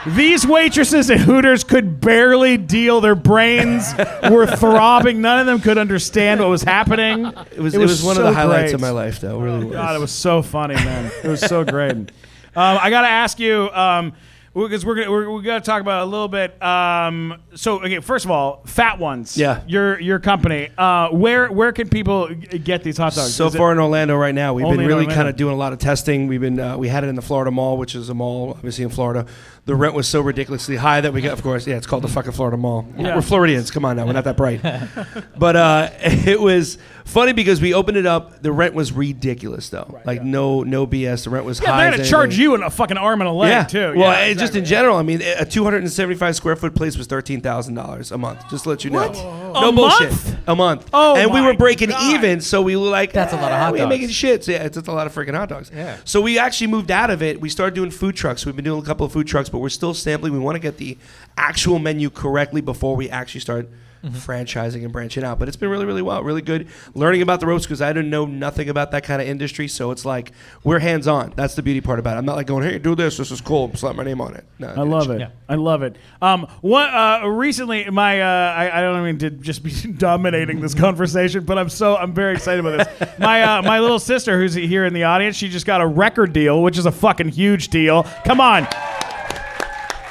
These 0.15 0.47
waitresses 0.47 1.11
at 1.11 1.19
Hooters 1.19 1.63
could 1.63 2.01
barely 2.01 2.57
deal. 2.57 2.99
Their 2.99 3.13
brains 3.15 3.93
were 4.29 4.47
throbbing. 4.47 5.21
None 5.21 5.39
of 5.39 5.45
them 5.45 5.59
could 5.59 5.77
understand 5.77 6.39
what 6.39 6.49
was 6.49 6.63
happening. 6.63 7.27
It 7.27 7.59
was, 7.59 7.75
it 7.75 7.77
was, 7.79 8.01
one 8.03 8.17
of 8.17 8.23
the 8.23 8.33
highlights 8.33 8.71
great. 8.71 8.73
of 8.73 8.81
my 8.81 8.89
life, 8.89 9.19
though. 9.19 9.39
It 9.39 9.43
really 9.43 9.65
was. 9.65 9.73
God, 9.73 9.95
it 9.95 9.99
was 9.99 10.11
so 10.11 10.41
funny, 10.41 10.75
man. 10.75 11.11
It 11.23 11.27
was 11.27 11.41
so 11.41 11.63
great. 11.63 12.11
Um, 12.55 12.79
I 12.81 12.89
got 12.89 13.03
to 13.03 13.07
ask 13.07 13.39
you, 13.39 13.69
um, 13.69 14.13
because 14.53 14.85
we're 14.85 14.95
gonna 14.95 15.11
we're, 15.11 15.29
we 15.29 15.41
got 15.43 15.63
to 15.63 15.69
talk 15.69 15.81
about 15.81 16.03
a 16.03 16.05
little 16.05 16.27
bit. 16.27 16.61
Um, 16.61 17.41
so, 17.55 17.81
okay, 17.83 17.99
first 17.99 18.25
of 18.25 18.31
all, 18.31 18.63
Fat 18.65 18.99
Ones. 18.99 19.37
Yeah. 19.37 19.61
Your 19.67 19.99
your 19.99 20.19
company. 20.19 20.69
Uh, 20.77 21.09
where 21.09 21.51
where 21.51 21.71
can 21.71 21.89
people 21.89 22.29
g- 22.29 22.59
get 22.59 22.83
these 22.83 22.97
hot 22.97 23.13
dogs? 23.13 23.33
So 23.33 23.47
Is 23.47 23.55
far 23.55 23.71
in 23.71 23.79
Orlando 23.79 24.15
right 24.15 24.35
now, 24.35 24.53
we've 24.53 24.67
been 24.67 24.85
really 24.85 25.05
kind 25.07 25.27
of 25.27 25.35
doing 25.35 25.53
a 25.53 25.57
lot 25.57 25.73
of 25.73 25.79
testing. 25.79 26.27
We've 26.27 26.41
been 26.41 26.59
uh, 26.59 26.77
we 26.77 26.87
had 26.87 27.03
it 27.03 27.07
in 27.07 27.15
the 27.15 27.21
Florida 27.21 27.51
Mall, 27.51 27.77
which 27.77 27.95
is 27.95 28.09
a 28.09 28.13
mall 28.13 28.51
obviously 28.51 28.83
in 28.83 28.89
Florida. 28.89 29.25
The 29.65 29.75
rent 29.75 29.93
was 29.93 30.07
so 30.07 30.21
ridiculously 30.21 30.77
high 30.77 31.01
that 31.01 31.13
we 31.13 31.21
got, 31.21 31.33
of 31.33 31.43
course, 31.43 31.67
yeah, 31.67 31.75
it's 31.75 31.85
called 31.85 32.03
the 32.03 32.07
fucking 32.07 32.31
Florida 32.31 32.57
Mall. 32.57 32.87
Yeah. 32.97 33.15
We're 33.15 33.21
Floridians, 33.21 33.69
come 33.69 33.85
on 33.85 33.97
now, 33.97 34.05
we're 34.07 34.13
not 34.13 34.23
that 34.23 34.35
bright. 34.37 34.61
but 35.37 35.55
uh, 35.55 35.89
it 35.99 36.41
was 36.41 36.79
funny 37.09 37.33
because 37.33 37.59
we 37.59 37.73
opened 37.73 37.97
it 37.97 38.05
up. 38.05 38.41
The 38.41 38.51
rent 38.51 38.73
was 38.73 38.91
ridiculous 38.91 39.69
though, 39.69 39.99
like 40.05 40.23
no 40.23 40.63
no 40.63 40.87
BS. 40.87 41.25
The 41.25 41.29
rent 41.29 41.45
was 41.45 41.59
yeah, 41.59 41.67
high. 41.71 41.81
they're 41.83 41.91
gonna 41.97 42.09
charge 42.09 42.37
you 42.37 42.55
in 42.55 42.63
a 42.63 42.69
fucking 42.69 42.97
arm 42.97 43.21
and 43.21 43.27
a 43.29 43.33
leg 43.33 43.49
Yeah, 43.51 43.63
too. 43.65 43.97
Well, 43.99 44.11
yeah, 44.11 44.25
and 44.29 44.39
just 44.39 44.55
in 44.55 44.63
general, 44.65 44.95
I 44.97 45.03
mean, 45.03 45.21
a 45.21 45.45
275 45.45 46.35
square 46.35 46.55
foot 46.55 46.75
place 46.75 46.97
was 46.97 47.07
thirteen 47.07 47.41
thousand 47.41 47.73
dollars 47.75 48.11
a 48.11 48.17
month. 48.17 48.49
Just 48.49 48.63
to 48.63 48.69
let 48.69 48.83
you 48.83 48.91
know. 48.91 49.07
What? 49.09 49.13
No 49.13 49.69
A 49.69 49.71
bullshit. 49.71 50.09
month? 50.11 50.37
A 50.47 50.55
month. 50.55 50.89
Oh 50.93 51.15
and 51.15 51.33
we 51.33 51.41
were 51.41 51.53
breaking 51.55 51.89
God. 51.89 52.13
even, 52.13 52.41
so 52.41 52.61
we 52.61 52.75
were 52.75 52.87
like, 52.87 53.11
That's 53.13 53.33
a 53.33 53.35
lot 53.35 53.51
of 53.51 53.57
"Eh, 53.57 53.59
hot 53.59 53.73
we 53.73 53.79
ain't 53.79 53.89
dogs." 53.89 53.99
making 53.99 54.09
shit. 54.13 54.43
So, 54.43 54.51
yeah, 54.51 54.63
it's, 54.63 54.77
it's 54.77 54.87
a 54.87 54.91
lot 54.91 55.07
of 55.07 55.13
freaking 55.13 55.35
hot 55.35 55.49
dogs. 55.49 55.71
Yeah. 55.73 55.97
So 56.05 56.21
we 56.21 56.37
actually 56.39 56.67
moved 56.67 56.91
out 56.91 57.09
of 57.09 57.21
it. 57.23 57.41
We 57.41 57.49
started 57.49 57.73
doing 57.75 57.91
food 57.91 58.15
trucks. 58.15 58.45
We've 58.45 58.55
been 58.55 58.65
doing 58.65 58.81
a 58.81 58.85
couple 58.85 59.05
of 59.05 59.11
food 59.11 59.27
trucks, 59.27 59.49
but 59.49 59.57
we're 59.59 59.69
still 59.69 59.93
sampling. 59.93 60.33
We 60.33 60.39
want 60.39 60.55
to 60.55 60.59
get 60.59 60.77
the 60.77 60.97
actual 61.37 61.79
menu 61.79 62.09
correctly 62.09 62.61
before 62.61 62.95
we 62.95 63.09
actually 63.09 63.41
start. 63.41 63.67
Mm-hmm. 64.03 64.15
Franchising 64.15 64.83
and 64.83 64.93
branching 64.93 65.25
out, 65.25 65.39
but 65.39 65.49
it's 65.49 65.57
been 65.57 65.69
really, 65.69 65.85
really 65.85 66.01
well, 66.01 66.23
really 66.23 66.41
good. 66.41 66.69
Learning 66.93 67.21
about 67.21 67.41
the 67.41 67.47
ropes 67.47 67.65
because 67.65 67.81
I 67.81 67.91
didn't 67.91 68.09
know 68.09 68.25
nothing 68.25 68.69
about 68.69 68.91
that 68.91 69.03
kind 69.03 69.21
of 69.21 69.27
industry, 69.27 69.67
so 69.67 69.91
it's 69.91 70.05
like 70.05 70.31
we're 70.63 70.79
hands 70.79 71.05
on. 71.05 71.33
That's 71.35 71.55
the 71.55 71.61
beauty 71.61 71.81
part 71.81 71.99
about 71.99 72.15
it. 72.15 72.19
I'm 72.19 72.25
not 72.25 72.37
like 72.37 72.47
going, 72.47 72.63
"Hey, 72.63 72.79
do 72.79 72.95
this. 72.95 73.17
This 73.17 73.29
is 73.29 73.41
cool. 73.41 73.75
Slap 73.75 73.97
my 73.97 74.05
name 74.05 74.21
on 74.21 74.35
it." 74.35 74.45
No, 74.57 74.69
I 74.69 74.83
love 74.83 75.09
it. 75.09 75.19
Yeah. 75.19 75.29
I 75.49 75.55
love 75.55 75.83
it. 75.83 75.97
Um, 76.21 76.47
what 76.61 76.93
uh, 76.93 77.27
recently, 77.27 77.89
my 77.89 78.21
uh, 78.21 78.53
I, 78.53 78.77
I 78.77 78.81
don't 78.81 79.03
mean 79.03 79.17
to 79.17 79.31
just 79.31 79.63
be 79.63 79.71
dominating 79.97 80.61
this 80.61 80.73
conversation, 80.73 81.43
but 81.43 81.57
I'm 81.57 81.67
so 81.67 81.97
I'm 81.97 82.13
very 82.13 82.35
excited 82.35 82.65
about 82.65 82.87
this. 82.99 83.09
My 83.19 83.43
uh, 83.43 83.61
my 83.63 83.79
little 83.79 83.99
sister, 83.99 84.39
who's 84.39 84.53
here 84.53 84.85
in 84.85 84.93
the 84.93 85.03
audience, 85.03 85.35
she 85.35 85.49
just 85.49 85.65
got 85.65 85.81
a 85.81 85.87
record 85.87 86.31
deal, 86.31 86.63
which 86.63 86.77
is 86.77 86.85
a 86.85 86.91
fucking 86.91 87.29
huge 87.29 87.67
deal. 87.67 88.03
Come 88.23 88.39
on, 88.39 88.65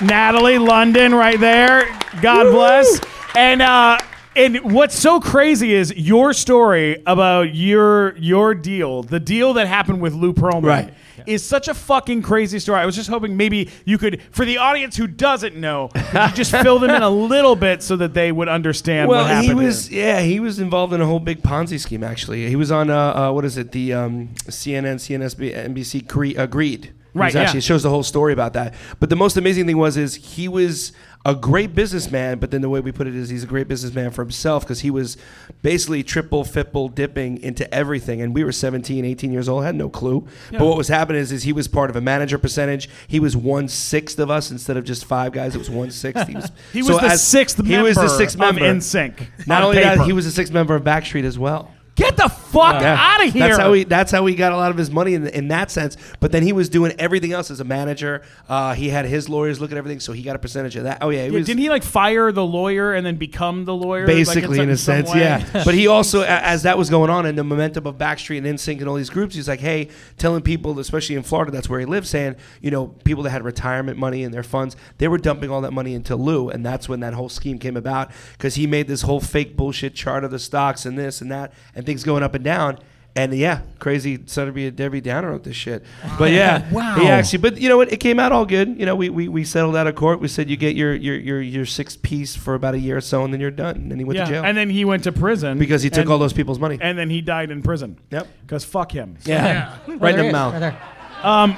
Natalie 0.00 0.58
London, 0.58 1.14
right 1.14 1.41
there. 1.41 1.88
God 2.20 2.52
bless. 2.52 3.00
And 3.38 3.62
uh, 3.62 3.98
and 4.34 4.74
what's 4.74 4.98
so 4.98 5.20
crazy 5.20 5.72
is 5.72 5.94
your 5.94 6.32
story 6.32 7.00
about 7.06 7.54
your 7.54 8.16
your 8.16 8.52
deal, 8.52 9.04
the 9.04 9.20
deal 9.20 9.52
that 9.52 9.68
happened 9.68 10.00
with 10.00 10.12
Lou 10.12 10.32
Pearlman 10.32 10.64
Right. 10.64 10.94
is 11.24 11.44
such 11.44 11.68
a 11.68 11.74
fucking 11.74 12.22
crazy 12.22 12.58
story. 12.58 12.80
I 12.80 12.84
was 12.84 12.96
just 12.96 13.08
hoping 13.08 13.36
maybe 13.36 13.70
you 13.84 13.96
could, 13.96 14.20
for 14.32 14.44
the 14.44 14.58
audience 14.58 14.96
who 14.96 15.06
doesn't 15.06 15.54
know, 15.54 15.86
could 15.94 16.30
you 16.30 16.34
just 16.34 16.50
fill 16.50 16.80
them 16.80 16.90
in 16.90 17.00
a 17.00 17.08
little 17.08 17.54
bit 17.54 17.80
so 17.84 17.94
that 17.94 18.12
they 18.12 18.32
would 18.32 18.48
understand 18.48 19.08
well, 19.08 19.22
what 19.22 19.30
happened. 19.30 19.48
he 19.48 19.54
was 19.54 19.86
here. 19.86 20.04
yeah, 20.04 20.20
he 20.20 20.40
was 20.40 20.58
involved 20.58 20.92
in 20.92 21.00
a 21.00 21.06
whole 21.06 21.20
big 21.20 21.40
Ponzi 21.40 21.78
scheme. 21.78 22.02
Actually, 22.02 22.48
he 22.48 22.56
was 22.56 22.72
on 22.72 22.90
uh, 22.90 23.28
uh 23.28 23.30
what 23.30 23.44
is 23.44 23.56
it, 23.56 23.70
the 23.70 23.92
um, 23.92 24.30
CNN, 24.48 24.96
CNBC, 24.96 25.68
NBC 25.68 26.08
Gre- 26.08 26.40
uh, 26.40 26.46
Greed. 26.46 26.92
Right, 27.14 27.34
actually 27.34 27.54
yeah. 27.54 27.58
it 27.58 27.64
shows 27.64 27.82
the 27.82 27.90
whole 27.90 28.02
story 28.02 28.32
about 28.32 28.52
that. 28.52 28.74
But 29.00 29.10
the 29.10 29.16
most 29.16 29.36
amazing 29.36 29.66
thing 29.66 29.78
was 29.78 29.96
is 29.96 30.14
he 30.14 30.48
was 30.48 30.92
a 31.29 31.35
great 31.35 31.75
businessman, 31.75 32.39
but 32.39 32.51
then 32.51 32.63
the 32.63 32.70
way 32.70 32.81
we 32.81 32.91
put 32.91 33.06
it 33.06 33.15
is 33.15 33.29
he's 33.29 33.44
a 33.44 33.47
great 33.47 33.69
businessman 33.69 34.11
for 34.11 34.23
himself 34.23 34.63
because 34.65 34.81
he 34.81 34.91
was 34.91 35.19
basically 35.61 36.03
triple, 36.03 36.43
fipple 36.43 36.93
dipping 36.94 37.37
into 37.43 37.73
everything. 37.73 38.23
And 38.23 38.35
we 38.35 38.44
were 38.44 38.53
17, 38.53 39.05
18 39.05 39.31
years 39.31 39.47
old, 39.47 39.63
had 39.63 39.75
no 39.75 39.91
clue. 39.91 40.27
But 40.51 40.63
what 40.63 40.79
was 40.79 40.89
happening 40.89 41.20
is, 41.20 41.31
is 41.31 41.43
he 41.43 41.53
was 41.53 41.69
part 41.69 41.91
of 41.91 41.97
a 41.97 42.01
manager 42.01 42.39
percentage. 42.39 42.89
He 43.06 43.20
was 43.20 43.37
one 43.37 43.69
sixth 43.69 44.19
of 44.19 44.31
us 44.31 44.51
instead 44.51 44.79
of 44.79 44.85
just 44.85 45.05
five 45.05 45.32
guys. 45.32 45.55
It 45.55 45.58
was 45.58 45.69
one 45.69 45.91
sixth. 45.91 46.27
He 46.27 46.35
was, 46.35 46.51
He 46.73 46.82
so 46.82 46.94
was 46.94 47.03
the 47.03 47.08
as- 47.08 47.27
sixth 47.27 47.63
He 47.63 47.73
member 47.73 47.89
was 47.89 47.97
the 47.97 48.08
sixth 48.08 48.39
member. 48.39 48.63
NSYNC. 48.63 49.47
Not 49.47 49.63
on 49.63 49.69
only 49.69 49.82
that, 49.82 50.01
he 50.06 50.15
was 50.15 50.25
a 50.25 50.32
sixth 50.32 50.51
member 50.53 50.75
of 50.75 50.82
Backstreet 50.82 51.25
as 51.25 51.39
well. 51.39 51.70
Get 51.94 52.17
the 52.17 52.29
fuck 52.52 52.82
out 52.82 53.26
of 53.26 53.32
here. 53.32 53.48
That's 53.48 53.58
how 53.58 53.72
he. 53.72 53.84
That's 53.84 54.12
how 54.12 54.24
he 54.26 54.34
got 54.34 54.52
a 54.52 54.56
lot 54.56 54.70
of 54.70 54.76
his 54.76 54.90
money 54.90 55.14
in, 55.14 55.26
in 55.28 55.48
that 55.48 55.70
sense. 55.70 55.96
But 56.20 56.32
then 56.32 56.43
he 56.43 56.52
was 56.52 56.69
doing 56.69 56.93
everything 56.98 57.32
else 57.32 57.50
as 57.50 57.60
a 57.60 57.64
manager. 57.64 58.22
Uh, 58.48 58.74
he 58.74 58.88
had 58.88 59.05
his 59.05 59.28
lawyers 59.28 59.60
look 59.60 59.72
at 59.72 59.78
everything, 59.78 60.00
so 60.00 60.12
he 60.12 60.22
got 60.22 60.36
a 60.36 60.38
percentage 60.38 60.76
of 60.76 60.84
that. 60.84 60.98
Oh 61.02 61.10
yeah, 61.10 61.24
he 61.24 61.26
Yeah, 61.26 61.38
was 61.38 61.46
didn't 61.46 61.60
he 61.60 61.69
like 61.70 61.82
fire 61.82 62.32
the 62.32 62.44
lawyer 62.44 62.94
and 62.94 63.05
then 63.06 63.17
become 63.17 63.64
the 63.64 63.74
lawyer? 63.74 64.06
like, 64.06 64.17
basically 64.17 64.58
in 64.60 64.70
a 64.70 64.76
sense, 64.76 65.12
way? 65.12 65.20
yeah. 65.20 65.64
But 65.64 65.74
he 65.74 65.86
also, 65.86 66.22
as 66.22 66.62
that 66.62 66.78
was 66.78 66.90
going 66.90 67.10
on, 67.10 67.26
in 67.26 67.36
the 67.36 67.44
momentum 67.44 67.86
of 67.86 67.96
Backstreet 67.96 68.38
and 68.38 68.46
NSYNC 68.46 68.78
and 68.81 68.88
all 68.88 68.94
these 68.94 69.10
groups, 69.10 69.34
he's 69.34 69.48
like, 69.48 69.60
hey, 69.60 69.88
telling 70.17 70.43
people, 70.43 70.78
especially 70.78 71.17
in 71.17 71.22
Florida, 71.22 71.50
that's 71.50 71.69
where 71.69 71.81
he 71.81 71.86
lives, 71.86 72.08
saying, 72.08 72.36
you 72.60 72.70
know, 72.70 72.88
people 73.05 73.22
that 73.24 73.31
had 73.31 73.43
retirement 73.44 73.98
money 73.98 74.22
in 74.22 74.32
their 74.32 74.43
funds, 74.43 74.76
they 74.98 75.08
were 75.08 75.19
dumping 75.19 75.50
all 75.50 75.60
that 75.62 75.72
money 75.72 75.94
into 75.94 76.17
Lou, 76.17 76.48
and 76.48 76.64
that's 76.64 76.88
when 76.88 77.00
that 77.00 77.14
whole 77.14 77.28
scheme 77.28 77.58
came 77.58 77.76
about 77.76 78.10
because 78.32 78.55
he 78.55 78.67
made 78.67 78.88
this 78.88 79.02
whole 79.02 79.20
fake 79.20 79.56
bullshit 79.56 79.94
chart 79.94 80.24
of 80.24 80.31
the 80.31 80.38
stocks 80.38 80.86
and 80.86 80.98
this 80.98 81.20
and 81.20 81.31
that 81.31 81.52
and 81.74 81.84
things 81.84 82.05
going 82.05 82.22
up 82.22 82.34
and 82.38 82.44
down. 82.44 82.78
And 83.16 83.34
yeah, 83.34 83.62
crazy 83.80 84.20
son 84.26 84.46
of 84.46 84.56
a 84.56 84.70
Debbie 84.70 85.00
Downer 85.00 85.30
wrote 85.30 85.42
this 85.42 85.56
shit. 85.56 85.84
But 86.20 86.30
yeah, 86.30 86.70
Wow. 86.72 86.94
he 87.00 87.08
actually. 87.08 87.40
But 87.40 87.60
you 87.60 87.68
know 87.68 87.76
what? 87.76 87.92
It 87.92 87.96
came 87.96 88.20
out 88.20 88.30
all 88.30 88.46
good. 88.46 88.78
You 88.78 88.86
know, 88.86 88.94
we, 88.94 89.08
we, 89.08 89.26
we 89.26 89.42
settled 89.42 89.74
out 89.74 89.88
of 89.88 89.96
court. 89.96 90.20
We 90.20 90.28
said 90.28 90.48
you 90.48 90.56
get 90.56 90.76
your 90.76 90.94
your 90.94 91.16
your 91.16 91.40
your 91.40 91.66
sixth 91.66 92.00
piece 92.02 92.36
for 92.36 92.54
about 92.54 92.74
a 92.74 92.78
year 92.78 92.98
or 92.98 93.00
so, 93.00 93.24
and 93.24 93.34
then 93.34 93.40
you're 93.40 93.50
done. 93.50 93.74
And 93.74 93.90
then 93.90 93.98
he 93.98 94.04
went 94.04 94.18
yeah. 94.18 94.24
to 94.24 94.30
jail 94.30 94.44
And 94.44 94.56
then 94.56 94.70
he 94.70 94.84
went 94.84 95.02
to 95.04 95.10
prison 95.10 95.58
because 95.58 95.82
he 95.82 95.90
took 95.90 96.02
and, 96.02 96.10
all 96.10 96.18
those 96.18 96.32
people's 96.32 96.60
money. 96.60 96.78
And 96.80 96.96
then 96.96 97.10
he 97.10 97.20
died 97.20 97.50
in 97.50 97.60
prison. 97.60 97.98
Yep. 98.12 98.28
Because 98.42 98.64
fuck 98.64 98.92
him. 98.92 99.16
Yeah. 99.24 99.76
Right 99.88 100.00
Right 100.00 100.18
in 100.18 100.26
the 100.26 100.32
mouth. 100.32 100.52
right 100.52 100.60
there. 100.60 100.80
Um, 101.24 101.56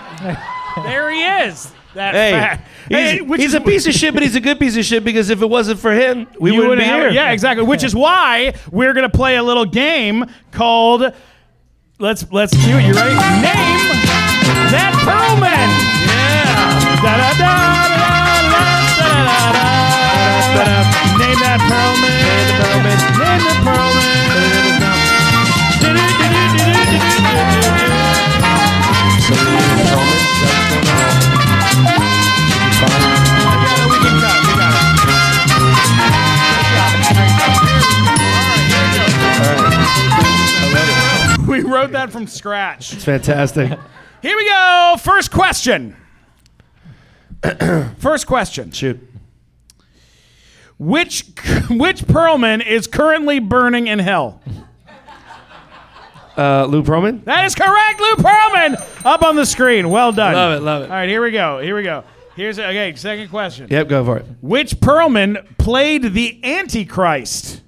there 0.85 1.11
he 1.11 1.23
is. 1.47 1.71
That 1.95 2.15
Hey, 2.15 2.31
fat. 2.33 2.65
he's, 2.89 2.97
Hey, 2.99 3.25
he's 3.37 3.45
is- 3.47 3.55
a 3.55 3.61
piece 3.61 3.87
of 3.87 3.93
shit, 3.95 4.15
but 4.15 4.23
he's 4.23 4.37
a 4.37 4.41
good 4.41 4.59
piece 4.61 4.77
of 4.77 4.85
shit 4.85 5.03
because 5.05 5.29
if 5.31 5.43
it 5.43 5.47
wasn't 5.51 5.81
for 5.81 5.93
him, 5.93 6.27
we 6.39 6.51
wouldn't 6.53 6.69
wouldn't 6.71 6.87
be 6.87 6.93
here. 6.93 7.11
Yeah, 7.11 7.33
exactly. 7.33 7.67
Which 7.67 7.83
is 7.83 7.95
why 7.95 8.55
we're 8.71 8.93
gonna 8.93 9.09
play 9.09 9.37
a 9.37 9.43
little 9.43 9.65
game 9.65 10.27
called 10.53 11.13
Let's 11.99 12.25
let's 12.33 12.53
do 12.53 12.59
it. 12.79 12.87
You 12.87 12.93
ready? 12.95 13.11
Name 13.11 13.91
that 14.73 14.93
Pearlman. 15.05 15.20
Scratch. 42.31 42.93
It's 42.93 43.05
fantastic. 43.05 43.69
Here 44.23 44.37
we 44.37 44.45
go. 44.49 44.97
First 44.99 45.31
question. 45.31 45.97
First 47.99 48.27
question. 48.27 48.71
Shoot. 48.71 49.01
Which 50.79 51.21
which 51.71 52.03
Perlman 52.03 52.67
is 52.67 52.87
currently 52.87 53.39
burning 53.39 53.87
in 53.87 53.99
hell? 53.99 54.41
Uh, 56.37 56.65
Lou 56.65 56.83
Pearlman? 56.83 57.25
That 57.25 57.45
is 57.45 57.55
correct, 57.55 58.01
Lou 58.01 58.15
Pearlman. 58.17 59.05
Up 59.05 59.23
on 59.23 59.37
the 59.37 59.45
screen. 59.45 59.91
Well 59.91 60.11
done. 60.13 60.33
Love 60.33 60.59
it, 60.59 60.65
love 60.65 60.83
it. 60.85 60.91
All 60.91 60.97
right, 60.97 61.09
here 61.09 61.23
we 61.23 61.33
go. 61.33 61.59
Here 61.59 61.77
we 61.77 61.83
go. 61.83 62.05
Here's 62.35 62.59
okay. 62.59 62.95
Second 62.95 63.29
question. 63.29 63.67
Yep, 63.69 63.89
go 63.89 64.05
for 64.05 64.19
it. 64.19 64.27
Which 64.41 64.77
Perlman 64.81 65.59
played 65.59 66.15
the 66.15 66.41
Antichrist? 66.43 67.61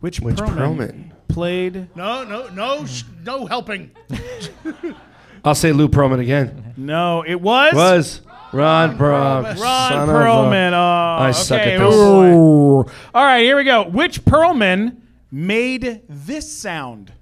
Which, 0.00 0.20
Which 0.20 0.36
Perlman, 0.36 0.76
Pearlman? 0.76 1.10
Played? 1.28 1.94
No, 1.96 2.24
no, 2.24 2.48
no, 2.48 2.84
sh- 2.86 3.04
no 3.24 3.46
helping. 3.46 3.90
I'll 5.44 5.54
say 5.54 5.72
Lou 5.72 5.88
Pearlman 5.88 6.20
again. 6.20 6.74
No, 6.76 7.22
it 7.26 7.40
was 7.40 7.74
Was 7.74 8.20
Ron 8.52 8.98
Perlman. 8.98 9.58
Ron 9.60 9.88
Son 9.90 10.02
of 10.02 10.08
a- 10.08 10.12
Perlman. 10.12 10.72
Oh, 10.72 11.22
I 11.22 11.30
suck 11.30 11.60
okay. 11.60 11.74
at 11.74 11.78
this. 11.78 11.94
Ooh. 11.94 12.78
All 12.78 13.24
right, 13.24 13.42
here 13.42 13.56
we 13.56 13.64
go. 13.64 13.84
Which 13.84 14.24
Perlman 14.24 14.96
made 15.30 16.02
this 16.08 16.50
sound? 16.52 17.12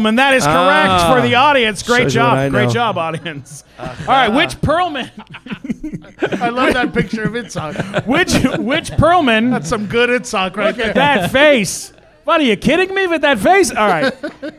Perlman. 0.00 0.16
That 0.16 0.34
is 0.34 0.44
correct 0.44 0.88
Ah. 0.90 1.14
for 1.14 1.20
the 1.22 1.34
audience. 1.36 1.82
Great 1.82 2.04
Shows 2.04 2.14
you 2.16 2.20
what 2.22 2.34
job. 2.34 2.50
Great 2.50 2.70
job, 2.70 2.98
audience. 2.98 3.64
All 3.78 3.86
right, 4.06 4.28
which 4.28 4.60
Perlman? 4.60 5.10
I 6.40 6.48
love 6.48 6.74
that 6.74 6.92
picture 6.94 7.22
of 7.24 7.32
Itzhak. 7.32 8.06
Which 8.06 8.32
which 8.58 8.90
Perlman? 8.92 9.50
That's 9.50 9.68
some 9.68 9.86
good 9.86 10.08
Itzhak 10.10 10.56
right 10.56 10.74
there. 10.76 10.92
that 10.94 11.30
face. 11.30 11.92
What 12.24 12.40
are 12.40 12.44
you 12.44 12.56
kidding 12.56 12.94
me 12.94 13.06
with 13.06 13.20
that 13.22 13.38
face? 13.38 13.70
All 13.70 13.86
right. 13.88 14.12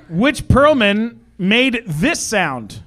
Which 0.09 0.47
Perlman 0.47 1.17
made 1.37 1.83
this 1.87 2.19
sound? 2.19 2.81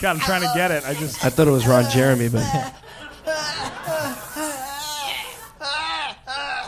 God, 0.00 0.16
I'm 0.16 0.20
trying 0.20 0.40
to 0.42 0.50
get 0.54 0.70
it. 0.70 0.84
I 0.86 0.94
just 0.94 1.24
I 1.24 1.30
thought 1.30 1.46
it 1.46 1.50
was 1.50 1.66
Ron 1.66 1.88
Jeremy, 1.90 2.28
but 2.28 2.42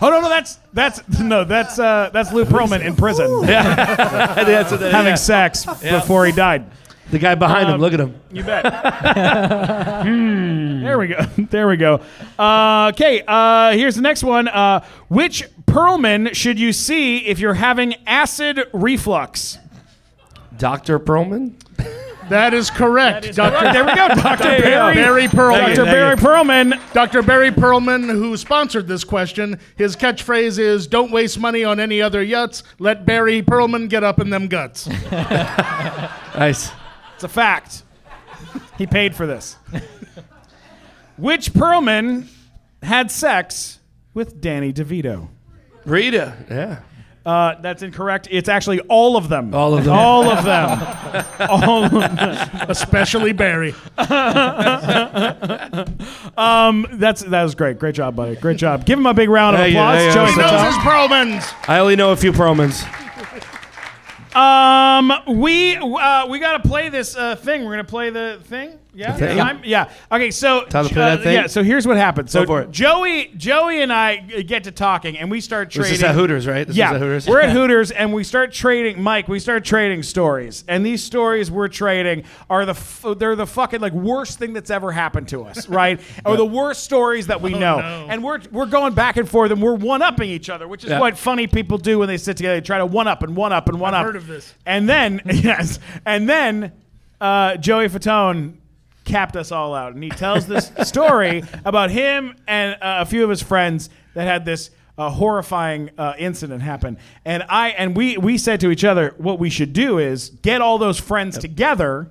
Oh 0.05 0.11
no, 0.11 0.21
no, 0.21 0.29
that's 0.29 0.59
that's 0.73 1.19
no, 1.21 1.45
that's 1.45 1.79
uh 1.79 2.11
that's 2.13 2.33
Lou 2.33 2.45
Pearlman 2.45 2.85
in 2.85 2.97
prison 2.97 3.41
that's 3.47 4.71
what 4.73 4.81
that- 4.81 4.91
having 4.93 5.11
yeah. 5.11 5.15
sex 5.15 5.65
before 5.81 6.27
he 6.27 6.33
died. 6.33 6.65
the 7.13 7.21
guy 7.21 7.37
behind 7.37 7.69
Um, 7.69 7.75
him. 7.77 7.81
Look 7.81 7.93
at 7.93 8.01
him. 8.01 8.15
You 8.33 8.43
bet. 8.43 8.65
Hmm, 10.03 10.83
there 10.83 10.99
we 10.99 11.07
go. 11.07 11.21
There 11.39 11.69
we 11.69 11.77
go. 11.77 12.01
Uh, 12.37 12.91
okay, 12.93 13.23
uh, 13.27 13.71
here's 13.73 13.95
the 13.95 14.01
next 14.03 14.25
one. 14.25 14.49
Uh, 14.49 14.85
which 15.09 15.45
Perlman 15.67 16.35
should 16.35 16.59
you 16.59 16.73
see 16.73 17.19
if 17.19 17.39
you're 17.39 17.55
having 17.55 17.95
acid 18.05 18.61
reflux? 18.73 19.59
Doctor 20.59 20.99
Perlman. 20.99 21.55
That 22.33 22.55
is 22.55 22.71
correct. 22.71 23.35
Dr. 23.37 23.73
There 23.75 23.85
we 23.85 23.95
go, 23.95 24.09
Dr. 24.09 24.45
Barry. 24.45 24.95
Barry 24.95 25.29
Perlman. 25.29 25.75
Dr. 25.77 25.85
Barry 25.85 26.17
Perlman. 26.17 26.93
Dr. 26.95 27.23
Barry 27.23 27.51
Perlman, 27.51 28.09
who 28.09 28.39
sponsored 28.39 28.89
this 28.89 29.05
question, 29.05 29.61
his 29.77 29.97
catchphrase 29.97 30.59
is 30.59 30.87
"Don't 30.87 31.13
waste 31.13 31.39
money 31.39 31.63
on 31.63 31.79
any 31.79 32.01
other 32.01 32.25
yuts. 32.25 32.63
Let 32.79 33.05
Barry 33.05 33.43
Perlman 33.43 33.91
get 33.91 34.03
up 34.03 34.19
in 34.19 34.31
them 34.31 34.49
guts." 34.49 34.89
Nice. 36.35 36.71
It's 37.15 37.25
a 37.25 37.29
fact. 37.29 37.83
He 38.79 38.87
paid 38.87 39.15
for 39.15 39.27
this. 39.27 39.57
Which 41.19 41.53
Perlman 41.53 42.27
had 42.83 43.11
sex 43.11 43.79
with 44.15 44.41
Danny 44.41 44.73
DeVito? 44.73 45.29
Rita. 45.85 46.35
Yeah. 46.51 46.81
Uh, 47.25 47.55
that's 47.61 47.83
incorrect. 47.85 48.27
It's 48.31 48.49
actually 48.49 48.81
all 48.89 49.17
of 49.17 49.29
them. 49.29 49.55
All 49.55 49.79
of 49.79 49.85
them. 49.85 49.95
All 49.95 50.29
of 50.29 50.45
them. 50.45 51.27
all 51.49 51.85
of 51.85 51.91
them. 51.93 52.67
Especially 52.69 53.33
Barry. 53.33 53.75
Um, 56.37 56.87
that's 56.93 57.23
that 57.25 57.43
was 57.43 57.55
great. 57.55 57.79
Great 57.79 57.95
job, 57.95 58.17
buddy. 58.17 58.37
Great 58.37 58.57
job. 58.57 58.87
Give 58.87 58.99
him 58.99 59.07
a 59.07 59.13
big 59.15 59.29
round 59.29 59.55
of 59.55 59.61
There 59.61 59.69
you- 59.69 59.77
applause. 59.79 59.99
there 59.99 60.07
you 60.09 60.15
Joey 60.15 60.27
go. 60.27 60.33
He 60.33 60.39
knows 60.41 60.51
Fatone. 60.51 60.67
his 60.67 60.77
Perlmans. 61.45 61.69
I 61.69 61.79
only 61.79 61.95
know 61.97 62.13
a 62.13 62.17
few 62.17 62.33
Perlmans. 62.33 62.83
Um, 64.35 65.13
we 65.41 65.77
uh, 65.77 66.27
we 66.29 66.39
gotta 66.39 66.67
play 66.67 66.89
this 66.89 67.15
uh, 67.17 67.37
thing. 67.37 67.65
We're 67.65 67.73
gonna 67.73 67.85
play 67.85 68.09
the 68.11 68.39
thing. 68.45 68.79
Yeah, 68.95 69.17
thing? 69.17 69.39
Time? 69.39 69.61
yeah. 69.65 69.91
Okay, 70.11 70.31
so 70.31 70.65
Time 70.65 70.87
to 70.87 70.93
play 70.93 71.03
uh, 71.03 71.17
that 71.17 71.23
thing? 71.23 71.35
Yeah. 71.35 71.47
So 71.47 71.63
here's 71.63 71.87
what 71.87 71.97
happened. 71.97 72.29
So 72.31 72.41
Go 72.43 72.47
for 72.47 72.61
it. 72.63 72.71
Joey, 72.71 73.33
Joey, 73.37 73.81
and 73.81 73.91
I 73.91 74.17
get 74.17 74.65
to 74.65 74.71
talking, 74.71 75.17
and 75.17 75.31
we 75.31 75.41
start 75.41 75.69
This 75.69 75.77
trading. 75.77 75.95
is 75.95 76.03
at 76.03 76.15
Hooters, 76.15 76.47
right? 76.47 76.67
This 76.67 76.77
yeah, 76.77 76.91
is 76.91 76.97
at 76.97 77.01
Hooters. 77.01 77.27
we're 77.27 77.41
at 77.41 77.51
Hooters, 77.53 77.91
and 77.91 78.13
we 78.13 78.23
start 78.23 78.53
trading. 78.53 79.03
Mike, 79.03 79.29
we 79.29 79.39
start 79.39 79.65
trading 79.65 80.03
stories, 80.03 80.63
and 80.69 80.85
these 80.85 81.03
stories 81.03 81.51
we're 81.51 81.69
trading 81.69 82.25
are 82.51 82.67
the 82.67 82.73
f- 82.73 83.05
they're 83.19 83.35
the 83.35 83.47
fucking 83.47 83.81
like 83.81 83.95
worst 83.95 84.39
thing 84.39 84.53
that's 84.53 84.71
ever 84.71 84.93
happened 84.93 85.29
to 85.29 85.45
us, 85.45 85.67
right? 85.71 85.99
Or 86.27 86.37
the 86.37 86.45
worst 86.45 86.85
stories 86.85 87.29
that 87.29 87.41
we 87.41 87.53
know, 87.53 87.79
no. 87.79 88.07
and 88.11 88.23
we're 88.23 88.41
we're 88.51 88.67
going 88.67 88.93
back 88.93 89.17
and 89.17 89.27
forth, 89.27 89.53
and 89.53 89.63
we're 89.63 89.75
one 89.75 90.03
upping 90.03 90.29
each 90.29 90.51
other, 90.51 90.69
which 90.69 90.85
is 90.85 90.91
Yeah. 90.91 91.01
what 91.01 91.17
funny 91.17 91.47
people 91.47 91.79
do 91.79 91.99
when 92.01 92.09
they 92.09 92.19
sit 92.19 92.37
together. 92.37 92.57
They 92.57 92.67
try 92.67 92.77
to 92.79 92.87
one 92.87 93.09
up 93.09 93.23
and 93.23 93.35
one 93.35 93.53
up 93.55 93.71
and 93.71 93.81
one 93.81 93.95
up. 93.95 94.05
heard 94.05 94.17
of 94.17 94.27
this. 94.27 94.53
And 94.67 94.87
then 94.87 95.23
yes, 95.33 95.79
and 96.05 96.29
then 96.29 96.73
uh, 97.23 97.57
Joey 97.57 97.89
Fatone 97.89 98.55
capped 99.05 99.37
us 99.37 99.53
all 99.53 99.75
out, 99.75 99.95
and 99.95 100.03
he 100.03 100.11
tells 100.11 100.47
this 100.47 100.73
story 100.83 101.43
about 101.65 101.91
him 101.91 102.37
and 102.47 102.75
uh, 102.75 102.99
a 103.01 103.07
few 103.07 103.25
of 103.25 103.31
his 103.31 103.43
friends 103.43 103.91
that 104.15 104.27
had 104.27 104.45
this 104.45 104.71
uh, 104.99 105.09
horrifying 105.11 105.91
uh, 105.99 106.15
incident 106.19 106.63
happen. 106.63 106.99
And 107.25 107.43
I 107.49 107.71
and 107.71 107.97
we 107.97 108.17
we 108.19 108.39
said 108.39 108.61
to 108.61 108.71
each 108.71 108.85
other, 108.85 109.15
what 109.19 109.39
we 109.39 109.51
should 109.51 109.73
do 109.73 109.99
is 109.99 110.31
get 110.43 110.61
all 110.61 110.79
those 110.79 110.99
friends 110.99 111.39
together, 111.39 112.11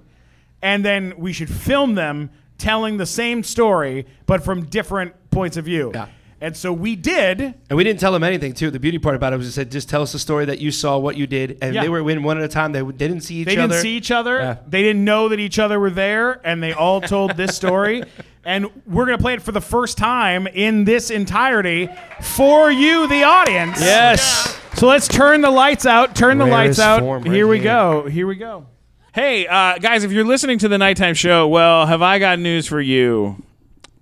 and 0.62 0.83
then 0.83 1.13
we 1.17 1.33
should 1.33 1.50
film 1.50 1.95
them 1.95 2.31
telling 2.57 2.98
the 2.98 3.05
same 3.05 3.43
story 3.43 4.05
but 4.25 4.43
from 4.43 4.65
different 4.65 5.13
points 5.31 5.57
of 5.57 5.65
view. 5.65 5.91
Yeah. 5.93 6.07
And 6.41 6.57
so 6.57 6.74
we 6.74 6.95
did. 6.95 7.39
And 7.39 7.77
we 7.77 7.83
didn't 7.83 8.00
tell 8.00 8.12
them 8.12 8.24
anything 8.24 8.53
too. 8.53 8.71
The 8.71 8.79
beauty 8.79 8.98
part 8.98 9.15
about 9.15 9.31
it 9.31 9.38
was 9.38 9.45
just 9.45 9.55
said, 9.55 9.69
just 9.71 9.88
tell 9.89 10.01
us 10.01 10.12
the 10.12 10.17
story 10.17 10.45
that 10.45 10.57
you 10.57 10.71
saw, 10.71 10.98
what 10.98 11.15
you 11.15 11.27
did, 11.27 11.60
and 11.62 11.75
Yeah. 11.75 11.83
they 11.83 11.89
were 11.89 12.10
in 12.10 12.24
one 12.24 12.39
at 12.39 12.43
a 12.43 12.48
time. 12.48 12.71
They, 12.71 12.81
they 12.81 12.91
didn't 12.91 13.21
see 13.21 13.36
each 13.36 13.48
other. 13.48 13.55
They 13.55 13.62
other. 13.62 13.74
didn't 13.74 13.81
see 13.83 13.95
each 13.98 14.10
other. 14.12 14.39
Yeah. 14.39 14.57
They 14.67 14.81
didn't 14.81 15.05
know 15.05 15.29
that 15.29 15.39
each 15.39 15.60
other 15.60 15.79
were 15.79 15.91
there, 15.91 16.41
and 16.43 16.63
they 16.63 16.74
all 16.74 17.00
told 17.00 17.38
this 17.38 17.55
story. 17.55 18.03
and 18.43 18.65
we're 18.88 19.05
gonna 19.05 19.19
play 19.19 19.36
it 19.36 19.43
for 19.43 19.51
the 19.51 19.62
first 19.62 20.00
time 20.00 20.48
in 20.48 20.83
this 20.83 21.12
entirety 21.12 21.89
for 22.21 22.71
you, 22.71 23.07
the 23.07 23.24
audience. 23.24 23.79
Yes. 23.79 24.57
So 24.77 24.88
let's 24.88 25.07
turn 25.07 25.41
the 25.41 25.51
lights 25.51 25.86
out. 25.86 26.15
Turn 26.15 26.39
the 26.39 26.48
lights 26.48 26.79
out. 26.79 27.01
form 27.01 27.21
right 27.21 27.31
here 27.31 27.48
we 27.48 27.57
here. 27.57 27.65
go. 27.65 28.07
Here 28.10 28.25
we 28.25 28.36
go. 28.36 28.65
Hey, 29.13 29.45
uh, 29.45 29.77
guys, 29.77 30.03
if 30.05 30.12
you're 30.12 30.25
listening 30.25 30.57
to 30.60 30.67
the 30.69 30.79
nighttime 30.79 31.13
show, 31.13 31.48
well, 31.50 31.86
have 31.86 32.01
I 32.01 32.17
got 32.17 32.39
news 32.39 32.65
for 32.65 32.81
you? 32.81 33.43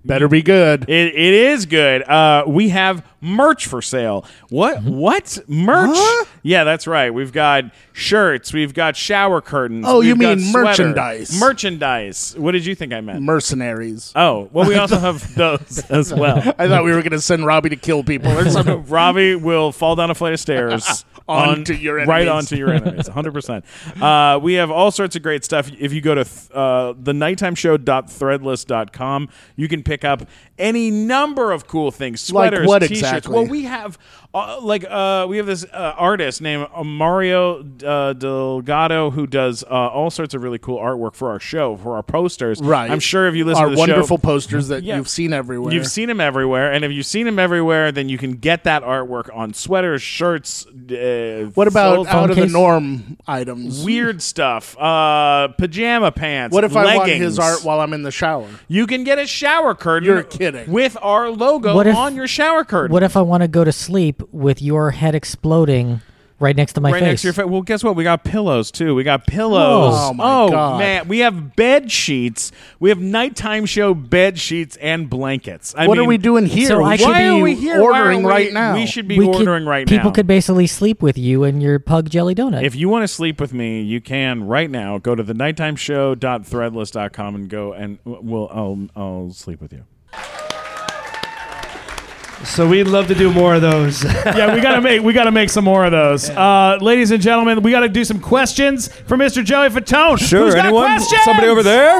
Better 0.05 0.29
be 0.29 0.41
good. 0.41 0.89
It, 0.89 1.13
it 1.13 1.33
is 1.33 1.65
good. 1.65 2.03
Uh, 2.03 2.45
we 2.47 2.69
have 2.69 3.05
merch 3.21 3.67
for 3.67 3.81
sale. 3.81 4.25
What? 4.49 4.81
What 4.83 5.37
merch? 5.47 5.89
Huh? 5.93 6.25
Yeah, 6.41 6.63
that's 6.63 6.87
right. 6.87 7.13
We've 7.13 7.33
got 7.33 7.65
shirts. 7.91 8.53
We've 8.53 8.73
got 8.73 8.95
shower 8.95 9.41
curtains. 9.41 9.83
Oh, 9.87 9.99
you 9.99 10.15
mean 10.15 10.39
sweater. 10.39 10.85
merchandise. 10.85 11.37
Merchandise. 11.37 12.33
What 12.37 12.53
did 12.53 12.65
you 12.65 12.75
think 12.75 12.93
I 12.93 13.01
meant? 13.01 13.21
Mercenaries. 13.23 14.13
oh, 14.15 14.47
well, 14.53 14.65
we 14.67 14.75
also 14.75 14.97
have 14.97 15.35
those 15.35 15.83
as 15.89 16.13
well. 16.13 16.37
I 16.57 16.69
thought 16.69 16.85
we 16.85 16.91
were 16.93 17.01
going 17.01 17.11
to 17.11 17.19
send 17.19 17.45
Robbie 17.45 17.67
to 17.69 17.75
kill 17.75 18.01
people 18.03 18.31
or 18.31 18.49
something. 18.49 18.85
Robbie 18.87 19.35
will 19.35 19.73
fall 19.73 19.97
down 19.97 20.09
a 20.11 20.15
flight 20.15 20.31
of 20.33 20.39
stairs 20.39 21.03
Onto 21.27 21.73
your 21.73 22.05
right 22.05 22.27
onto 22.27 22.55
your 22.55 22.71
enemies, 22.71 23.05
100. 23.07 23.33
percent 23.33 23.63
uh, 24.01 24.39
We 24.41 24.53
have 24.55 24.71
all 24.71 24.89
sorts 24.89 25.15
of 25.15 25.21
great 25.21 25.43
stuff. 25.43 25.69
If 25.77 25.93
you 25.93 26.01
go 26.01 26.15
to 26.15 26.23
th- 26.23 26.49
uh, 26.51 26.95
the 26.99 27.11
nighttimeshow.threadless.com, 27.11 29.29
you 29.55 29.67
can 29.67 29.83
pick 29.89 30.05
up 30.05 30.27
any 30.59 30.91
number 30.91 31.51
of 31.51 31.67
cool 31.67 31.89
things, 31.91 32.31
Like 32.31 32.51
sweaters, 32.51 32.67
what 32.67 32.79
t-shirts. 32.83 32.99
exactly? 33.01 33.33
Well, 33.33 33.45
we 33.47 33.63
have 33.63 33.97
uh, 34.31 34.59
like 34.61 34.85
uh, 34.87 35.25
we 35.27 35.37
have 35.37 35.47
this 35.47 35.63
uh, 35.65 35.93
artist 35.97 36.39
named 36.41 36.67
uh, 36.75 36.83
Mario 36.83 37.63
uh, 37.83 38.13
Delgado 38.13 39.09
who 39.09 39.25
does 39.25 39.63
uh, 39.63 39.67
all 39.69 40.11
sorts 40.11 40.35
of 40.35 40.43
really 40.43 40.59
cool 40.59 40.77
artwork 40.77 41.15
for 41.15 41.31
our 41.31 41.39
show, 41.39 41.75
for 41.77 41.95
our 41.95 42.03
posters. 42.03 42.61
Right. 42.61 42.91
I'm 42.91 42.99
sure 42.99 43.27
if 43.27 43.33
you 43.35 43.43
listen 43.45 43.63
Our 43.63 43.69
to 43.69 43.75
the 43.75 43.79
wonderful 43.79 44.17
show, 44.17 44.21
posters 44.21 44.67
that 44.67 44.83
Yeah. 44.83 44.97
you've 44.97 45.09
seen 45.09 45.33
everywhere. 45.33 45.73
You've 45.73 45.87
seen 45.87 46.09
him 46.09 46.21
everywhere, 46.21 46.71
and 46.71 46.85
if 46.85 46.91
you've 46.91 47.07
seen 47.07 47.25
him 47.27 47.39
everywhere, 47.39 47.91
then 47.91 48.07
you 48.07 48.19
can 48.19 48.33
get 48.33 48.63
that 48.65 48.83
artwork 48.83 49.35
on 49.35 49.53
sweaters, 49.55 50.03
shirts. 50.03 50.65
Uh, 50.67 51.49
what 51.55 51.67
about 51.67 52.05
out 52.07 52.29
of 52.29 52.35
the 52.35 52.45
norm 52.45 53.17
items? 53.27 53.83
weird 53.83 54.21
stuff? 54.21 54.77
Uh, 54.77 55.47
pajama 55.57 56.11
pants. 56.11 56.53
What 56.53 56.63
if 56.63 56.75
I 56.75 56.83
want 56.95 57.07
leggings. 57.07 57.23
his 57.23 57.39
art 57.39 57.63
while 57.63 57.79
I'm 57.79 57.93
in 57.93 58.03
the 58.03 58.11
shower? 58.11 58.47
You 58.67 58.85
can 58.85 59.03
get 59.03 59.17
a 59.17 59.25
shower 59.25 59.73
curtain. 59.79 60.07
You're 60.07 60.23
kidding. 60.23 60.71
With 60.71 60.97
our 61.01 61.29
logo 61.29 61.75
What 61.75 61.87
if- 61.87 61.95
on 61.95 62.15
your 62.15 62.27
shower 62.27 62.63
curtain. 62.63 62.93
What 62.93 63.03
if 63.03 63.15
I 63.17 63.21
want 63.21 63.41
to 63.43 63.47
go 63.47 63.63
to 63.63 63.71
sleep 63.71 64.21
with 64.31 64.61
your 64.61 64.91
head 64.91 65.15
exploding 65.15 66.01
right 66.39 66.55
next 66.55 66.73
to 66.73 66.81
my 66.81 66.91
right 66.91 66.99
face? 66.99 67.07
next 67.07 67.21
to 67.21 67.27
your 67.27 67.33
face. 67.33 67.45
Well, 67.45 67.61
guess 67.61 67.83
what? 67.83 67.95
We 67.95 68.03
got 68.03 68.23
pillows 68.23 68.71
too. 68.71 68.95
We 68.95 69.03
got 69.03 69.27
pillows. 69.27 69.93
Oh, 69.95 70.13
my 70.13 70.23
oh, 70.23 70.49
God. 70.49 70.79
man, 70.79 71.07
we 71.07 71.19
have 71.19 71.55
bed 71.55 71.91
sheets. 71.91 72.51
We 72.79 72.89
have 72.89 72.99
nighttime 72.99 73.65
show 73.65 73.93
bed 73.93 74.39
sheets 74.39 74.75
and 74.77 75.09
blankets. 75.09 75.73
I 75.77 75.87
what 75.87 75.97
mean, 75.97 76.05
are 76.05 76.07
we 76.07 76.17
doing 76.17 76.45
here? 76.45 76.67
So 76.67 76.83
I 76.83 76.91
we 76.91 76.97
should 76.97 77.03
should 77.05 77.11
Why 77.11 77.27
are 77.27 77.35
be 77.35 77.41
we 77.41 77.55
here? 77.55 77.81
Why 77.81 77.99
ordering 77.99 78.19
are 78.19 78.27
we- 78.27 78.31
right 78.31 78.53
now. 78.53 78.75
We 78.75 78.85
should 78.85 79.07
be 79.07 79.17
We 79.19 79.25
could- 79.27 79.35
ordering 79.37 79.65
right 79.65 79.89
now. 79.89 79.97
People 79.97 80.11
could 80.11 80.27
basically 80.27 80.67
sleep 80.67 81.01
with 81.01 81.17
you 81.17 81.43
and 81.43 81.61
your 81.61 81.79
pug 81.79 82.09
jelly 82.09 82.35
donut. 82.35 82.63
If 82.63 82.75
you 82.75 82.89
want 82.89 83.03
to 83.03 83.07
sleep 83.07 83.39
with 83.41 83.53
me, 83.53 83.81
you 83.81 84.01
can 84.01 84.43
right 84.45 84.69
now. 84.69 84.97
Go 84.97 85.15
to 85.15 85.23
the 85.23 85.33
nighttimeshow.threadless.com 85.33 87.35
and 87.35 87.49
go 87.49 87.73
and 87.73 87.99
we'll 88.05 88.49
I'll, 88.51 88.87
I'll 88.95 89.31
sleep 89.31 89.61
with 89.61 89.73
you. 89.73 89.83
So 92.45 92.67
we'd 92.67 92.83
love 92.85 93.07
to 93.07 93.15
do 93.15 93.31
more 93.31 93.55
of 93.55 93.61
those. 93.61 94.03
yeah, 94.25 94.53
we 94.55 94.61
gotta 94.61 94.81
make 94.81 95.01
we 95.01 95.13
gotta 95.13 95.31
make 95.31 95.49
some 95.49 95.65
more 95.65 95.85
of 95.85 95.91
those, 95.91 96.29
uh, 96.29 96.77
ladies 96.81 97.11
and 97.11 97.21
gentlemen. 97.21 97.61
We 97.61 97.71
gotta 97.71 97.89
do 97.89 98.03
some 98.05 98.19
questions 98.19 98.87
for 98.87 99.17
Mr. 99.17 99.43
Joey 99.43 99.69
Fatone. 99.69 100.17
Sure, 100.17 100.45
Who's 100.45 100.55
got 100.55 100.65
anyone? 100.65 100.85
questions? 100.97 101.21
Somebody 101.23 101.47
over 101.47 101.63
there? 101.63 101.99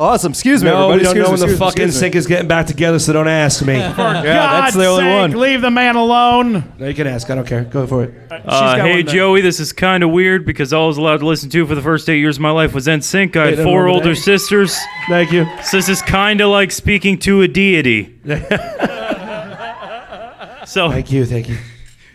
Awesome. 0.00 0.32
Excuse 0.32 0.64
me, 0.64 0.70
no, 0.70 0.90
everybody. 0.90 0.98
we 0.98 1.04
don't 1.04 1.10
Excuse 1.12 1.14
know 1.14 1.24
me, 1.24 1.30
when 1.30 1.38
the 1.40 1.44
excuse 1.44 1.60
me, 1.60 1.66
fucking 1.66 1.82
excuse 1.84 1.94
me. 1.94 2.00
sync 2.06 2.14
is 2.16 2.26
getting 2.26 2.48
back 2.48 2.66
together, 2.66 2.98
so 2.98 3.12
don't 3.12 3.28
ask 3.28 3.64
me. 3.64 3.74
For 3.94 4.00
Yeah, 4.00 4.22
that's 4.22 4.24
God's 4.24 4.76
the 4.76 4.86
only 4.86 5.04
sake, 5.04 5.20
one. 5.20 5.30
leave 5.40 5.60
the 5.60 5.70
man 5.70 5.94
alone. 5.94 6.72
no, 6.78 6.88
you 6.88 6.94
can 6.94 7.06
ask. 7.06 7.30
I 7.30 7.36
don't 7.36 7.46
care. 7.46 7.62
Go 7.64 7.86
for 7.86 8.02
it. 8.04 8.10
She's 8.30 8.40
Uh, 8.44 8.76
got 8.76 8.80
hey 8.80 8.96
one 8.96 9.04
there. 9.06 9.14
Joey, 9.14 9.40
this 9.42 9.60
is 9.60 9.72
kind 9.72 10.02
of 10.02 10.10
weird 10.10 10.44
because 10.44 10.72
all 10.72 10.84
I 10.84 10.88
was 10.88 10.98
allowed 10.98 11.18
to 11.20 11.26
listen 11.26 11.50
to 11.50 11.66
for 11.66 11.76
the 11.76 11.82
first 11.82 12.08
eight 12.08 12.18
years 12.18 12.36
of 12.38 12.42
my 12.42 12.50
life 12.50 12.74
was 12.74 12.88
NSYNC. 12.88 13.36
I 13.36 13.44
Wait, 13.44 13.48
had 13.50 13.58
no, 13.58 13.64
four 13.64 13.82
no, 13.82 13.86
no, 13.88 13.94
older 13.94 14.08
no. 14.08 14.14
sisters, 14.14 14.76
Thank 15.08 15.30
you. 15.30 15.46
so 15.62 15.76
this 15.76 15.88
is 15.88 16.02
kind 16.02 16.40
of 16.40 16.48
like 16.50 16.72
speaking 16.72 17.16
to 17.20 17.42
a 17.42 17.48
deity. 17.48 18.18
so 20.66 20.90
Thank 20.90 21.10
you. 21.12 21.24
Thank 21.26 21.48
you. 21.48 21.58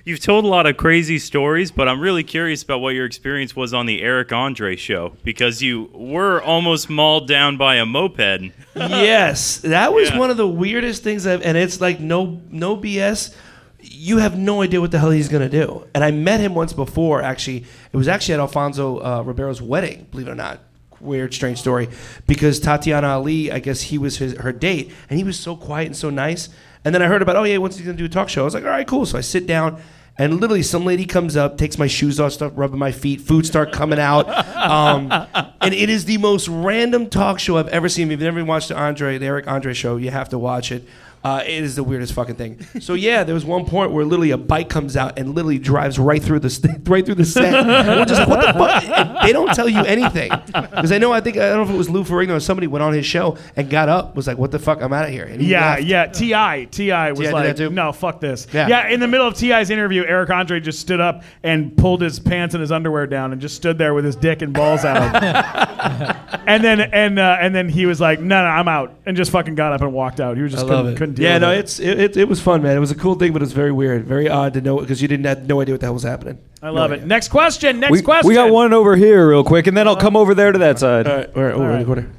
you've 0.05 0.19
told 0.19 0.45
a 0.45 0.47
lot 0.47 0.65
of 0.65 0.77
crazy 0.77 1.19
stories, 1.19 1.71
but 1.71 1.87
I'm 1.87 1.99
really 1.99 2.23
curious 2.23 2.63
about 2.63 2.79
what 2.81 2.95
your 2.95 3.05
experience 3.05 3.55
was 3.55 3.73
on 3.73 3.85
the 3.85 4.01
Eric 4.01 4.31
Andre 4.31 4.75
show 4.75 5.13
because 5.23 5.61
you 5.61 5.89
were 5.93 6.41
almost 6.41 6.89
mauled 6.89 7.27
down 7.27 7.57
by 7.57 7.75
a 7.75 7.85
moped. 7.85 8.51
yes, 8.75 9.57
that 9.59 9.93
was 9.93 10.09
Yeah. 10.09 10.17
one 10.19 10.29
of 10.29 10.37
the 10.37 10.47
weirdest 10.47 11.03
things 11.03 11.25
I've, 11.27 11.41
and 11.41 11.57
it's 11.57 11.81
like 11.81 11.99
no 11.99 12.41
no 12.49 12.75
BS. 12.77 13.36
You 13.79 14.17
have 14.17 14.38
no 14.38 14.62
idea 14.63 14.81
what 14.81 14.91
the 14.91 14.99
hell 14.99 15.12
he's 15.12 15.29
gonna 15.29 15.47
do. 15.49 15.86
And 15.93 16.03
I 16.03 16.12
met 16.12 16.39
him 16.39 16.53
once 16.55 16.73
before. 16.73 17.21
Actually, 17.21 17.65
it 17.91 17.97
was 17.97 18.07
actually 18.07 18.33
at 18.33 18.39
Alfonso 18.39 18.97
uh, 18.97 19.23
Ribeiro's 19.23 19.62
wedding. 19.62 20.07
Believe 20.12 20.27
it 20.27 20.31
or 20.31 20.36
not, 20.36 20.60
weird, 20.99 21.33
strange 21.33 21.60
story. 21.60 21.88
Because 22.25 22.60
Tatiana 22.60 23.07
Ali, 23.10 23.51
I 23.51 23.60
guess 23.60 23.81
he 23.83 23.97
was 23.97 24.17
his, 24.17 24.33
her 24.38 24.51
date, 24.51 24.91
and 25.10 25.17
he 25.17 25.23
was 25.23 25.39
so 25.39 25.55
quiet 25.55 25.86
and 25.88 25.95
so 25.95 26.10
nice. 26.10 26.49
And 26.88 26.95
then 26.95 27.02
I 27.02 27.08
heard 27.08 27.21
about, 27.21 27.36
oh 27.36 27.43
yeah, 27.43 27.58
when's 27.58 27.76
he 27.76 27.84
gonna 27.84 27.97
do 27.97 28.06
a 28.06 28.10
talk 28.10 28.30
show? 28.30 28.43
I 28.43 28.45
was 28.45 28.54
like, 28.54 28.63
all 28.63 28.69
right, 28.69 28.88
cool. 28.88 29.06
So 29.06 29.17
I 29.17 29.21
sit 29.21 29.45
down. 29.45 29.82
And 30.17 30.39
literally, 30.39 30.63
some 30.63 30.86
lady 30.86 31.06
comes 31.06 31.36
up, 31.36 31.58
takes 31.58 31.78
my 31.78 31.88
shoes 31.88 32.17
off, 32.17 32.32
start 32.32 32.54
rubbing 32.56 32.80
my 32.80 32.93
feet. 32.93 33.19
Food 33.19 33.45
start 33.45 33.73
coming 33.73 34.00
out, 34.00 34.30
um, 34.56 35.12
and 35.60 35.73
it 35.73 35.89
is 35.89 36.06
the 36.06 36.17
most 36.17 36.47
random 36.47 37.10
talk 37.10 37.39
show 37.39 37.58
I've 37.58 37.67
ever 37.67 37.89
seen. 37.89 38.08
If 38.08 38.21
you've 38.21 38.21
never 38.21 38.43
watched 38.45 38.69
the 38.69 38.78
Andre, 38.78 39.17
the 39.17 39.26
Eric 39.26 39.50
Andre 39.50 39.73
show, 39.73 39.97
you 39.97 40.10
have 40.12 40.30
to 40.30 40.39
watch 40.39 40.71
it. 40.71 40.88
Uh, 41.23 41.43
it 41.45 41.63
is 41.63 41.75
the 41.75 41.84
weirdest 41.84 42.13
fucking 42.13 42.36
thing. 42.36 42.60
So 42.80 42.93
yeah, 42.93 43.23
there 43.25 43.34
was 43.34 43.43
one 43.43 43.65
point 43.65 43.91
where 43.91 44.06
literally 44.06 44.32
a 44.32 44.38
bike 44.38 44.69
comes 44.69 44.95
out 44.95 45.19
and 45.19 45.36
literally 45.36 45.58
drives 45.60 45.99
right 45.99 46.21
through 46.23 46.39
the 46.39 46.49
st- 46.49 46.88
right 46.88 47.06
through 47.06 47.15
the 47.15 47.25
set. 47.25 47.51
We're 47.65 48.06
just 48.06 48.19
like, 48.21 48.30
what 48.30 48.41
the 48.45 48.53
fuck? 48.53 48.84
And 48.86 49.27
they 49.27 49.34
don't 49.34 49.53
tell 49.53 49.67
you 49.67 49.80
anything 49.84 50.32
because 50.45 50.91
I 50.91 50.99
know. 50.99 51.12
I 51.12 51.19
think 51.19 51.36
I 51.38 51.47
don't 51.49 51.58
know 51.58 51.63
if 51.63 51.69
it 51.69 51.77
was 51.77 51.89
Lou 51.89 52.03
Ferrigno 52.03 52.36
or 52.36 52.39
somebody 52.39 52.67
went 52.67 52.84
on 52.84 52.93
his 52.93 53.06
show 53.06 53.38
and 53.58 53.69
got 53.69 53.89
up, 53.89 54.15
was 54.15 54.27
like, 54.27 54.38
what 54.38 54.51
the 54.51 54.60
fuck? 54.60 54.82
I'm 54.82 54.93
out 54.93 55.06
of 55.06 55.12
here. 55.12 55.25
And 55.25 55.41
he 55.41 55.47
Yeah, 55.49 55.71
left. 55.71 55.84
yeah. 55.84 56.06
T.I., 56.06 56.67
T.I. 56.71 57.12
was 57.12 57.19
did 57.19 57.34
like, 57.34 57.71
no, 57.71 57.91
fuck 57.91 58.21
this. 58.21 58.47
Yeah. 58.53 58.67
yeah. 58.69 58.88
In 58.89 58.99
the 59.01 59.08
middle 59.08 59.27
of 59.27 59.34
T.I.'s 59.36 59.69
interview, 59.69 60.06
Eric 60.06 60.30
Andre 60.30 60.60
just 60.62 60.80
stood 60.80 61.01
up 61.01 61.23
and 61.43 61.75
pulled 61.75 62.01
his 62.01 62.19
pants 62.19 62.53
and 62.53 62.62
his 62.62 62.71
underwear 62.71 63.06
down 63.08 63.34
and 63.34 63.41
just 63.41 63.56
stood 63.56 63.77
there 63.77 63.93
with 63.93 64.06
his 64.06 64.15
dick 64.15 64.41
and 64.41 64.53
balls 64.53 64.86
out. 64.86 65.13
and 66.47 66.63
then 66.63 66.80
and 66.82 67.19
uh, 67.19 67.38
and 67.41 67.53
then 67.53 67.67
he 67.69 67.86
was 67.86 67.99
like, 67.99 68.19
no, 68.19 68.43
no, 68.43 68.49
I'm 68.49 68.67
out, 68.67 68.95
and 69.06 69.17
just 69.17 69.32
fucking 69.32 69.56
got 69.56 69.73
up 69.73 69.82
and 69.82 69.93
walked 69.93 70.19
out. 70.19 70.38
He 70.38 70.43
was 70.43 70.53
I 70.53 70.58
just 70.58 70.67
love 70.67 70.77
couldn't, 70.86 70.93
it. 70.93 70.97
couldn't 70.97 71.16
deal 71.17 71.25
yeah, 71.25 71.34
with 71.36 71.41
no, 71.41 71.51
it. 71.51 71.60
it's 71.60 71.80
it, 71.80 71.99
it, 71.99 72.17
it 72.17 72.27
was 72.27 72.39
fun, 72.39 72.62
man. 72.62 72.77
It 72.77 72.80
was 72.80 72.91
a 72.91 72.95
cool 72.95 73.15
thing, 73.15 73.34
but 73.34 73.41
it 73.41 73.45
was 73.45 73.53
very 73.53 73.71
weird, 73.71 74.06
very 74.06 74.30
odd 74.30 74.53
to 74.53 74.62
know 74.62 74.80
because 74.80 75.01
you 75.01 75.08
didn't 75.08 75.25
have 75.25 75.47
no 75.47 75.62
idea 75.62 75.73
what 75.73 75.82
the 75.82 75.88
hell 75.88 75.93
was 75.93 76.03
happening. 76.03 76.39
I 76.62 76.69
love 76.69 76.89
No 76.89 76.95
it. 76.95 76.97
idea. 76.97 77.08
Next 77.08 77.27
question. 77.27 77.80
Next 77.80 77.91
We, 77.91 78.01
question. 78.01 78.27
we 78.27 78.36
got 78.36 78.51
one 78.51 78.73
over 78.73 78.95
here 78.95 79.30
real 79.30 79.43
quick, 79.43 79.67
and 79.67 79.75
then 79.75 79.88
I'll 79.88 79.95
uh, 79.95 79.99
come 79.99 80.15
over 80.15 80.34
there 80.34 80.51
to 80.51 80.60
that 80.60 80.80
side. 80.80 81.08
All 81.08 81.15
right, 81.17 81.36
all 81.36 81.43
right, 81.43 81.53
oh, 81.53 81.67
right. 81.67 81.86
corner. 81.86 82.10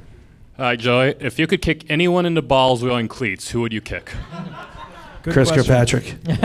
All 0.57 0.65
right, 0.65 0.79
Joey. 0.79 1.15
If 1.19 1.39
you 1.39 1.47
could 1.47 1.61
kick 1.61 1.89
anyone 1.89 2.25
in 2.25 2.33
the 2.33 2.41
balls 2.41 2.83
wearing 2.83 3.07
cleats, 3.07 3.51
who 3.51 3.61
would 3.61 3.73
you 3.73 3.81
kick? 3.81 4.11
Good 5.23 5.33
Chris 5.33 5.49
question. 5.51 5.65
Kirkpatrick. 5.65 6.15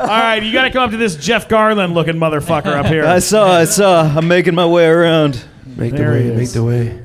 All 0.00 0.08
right, 0.08 0.42
you 0.42 0.52
got 0.52 0.64
to 0.64 0.70
come 0.70 0.82
up 0.82 0.90
to 0.90 0.96
this 0.96 1.14
Jeff 1.16 1.48
Garlin 1.48 1.94
looking 1.94 2.16
motherfucker 2.16 2.66
up 2.66 2.86
here. 2.86 3.06
I 3.06 3.20
saw, 3.20 3.52
I 3.52 3.64
saw. 3.64 4.02
I'm 4.02 4.26
making 4.26 4.54
my 4.54 4.66
way 4.66 4.86
around. 4.86 5.42
Make 5.64 5.94
the 5.94 6.02
way, 6.02 6.34
make 6.34 6.50
the 6.50 6.64
way. 6.64 7.00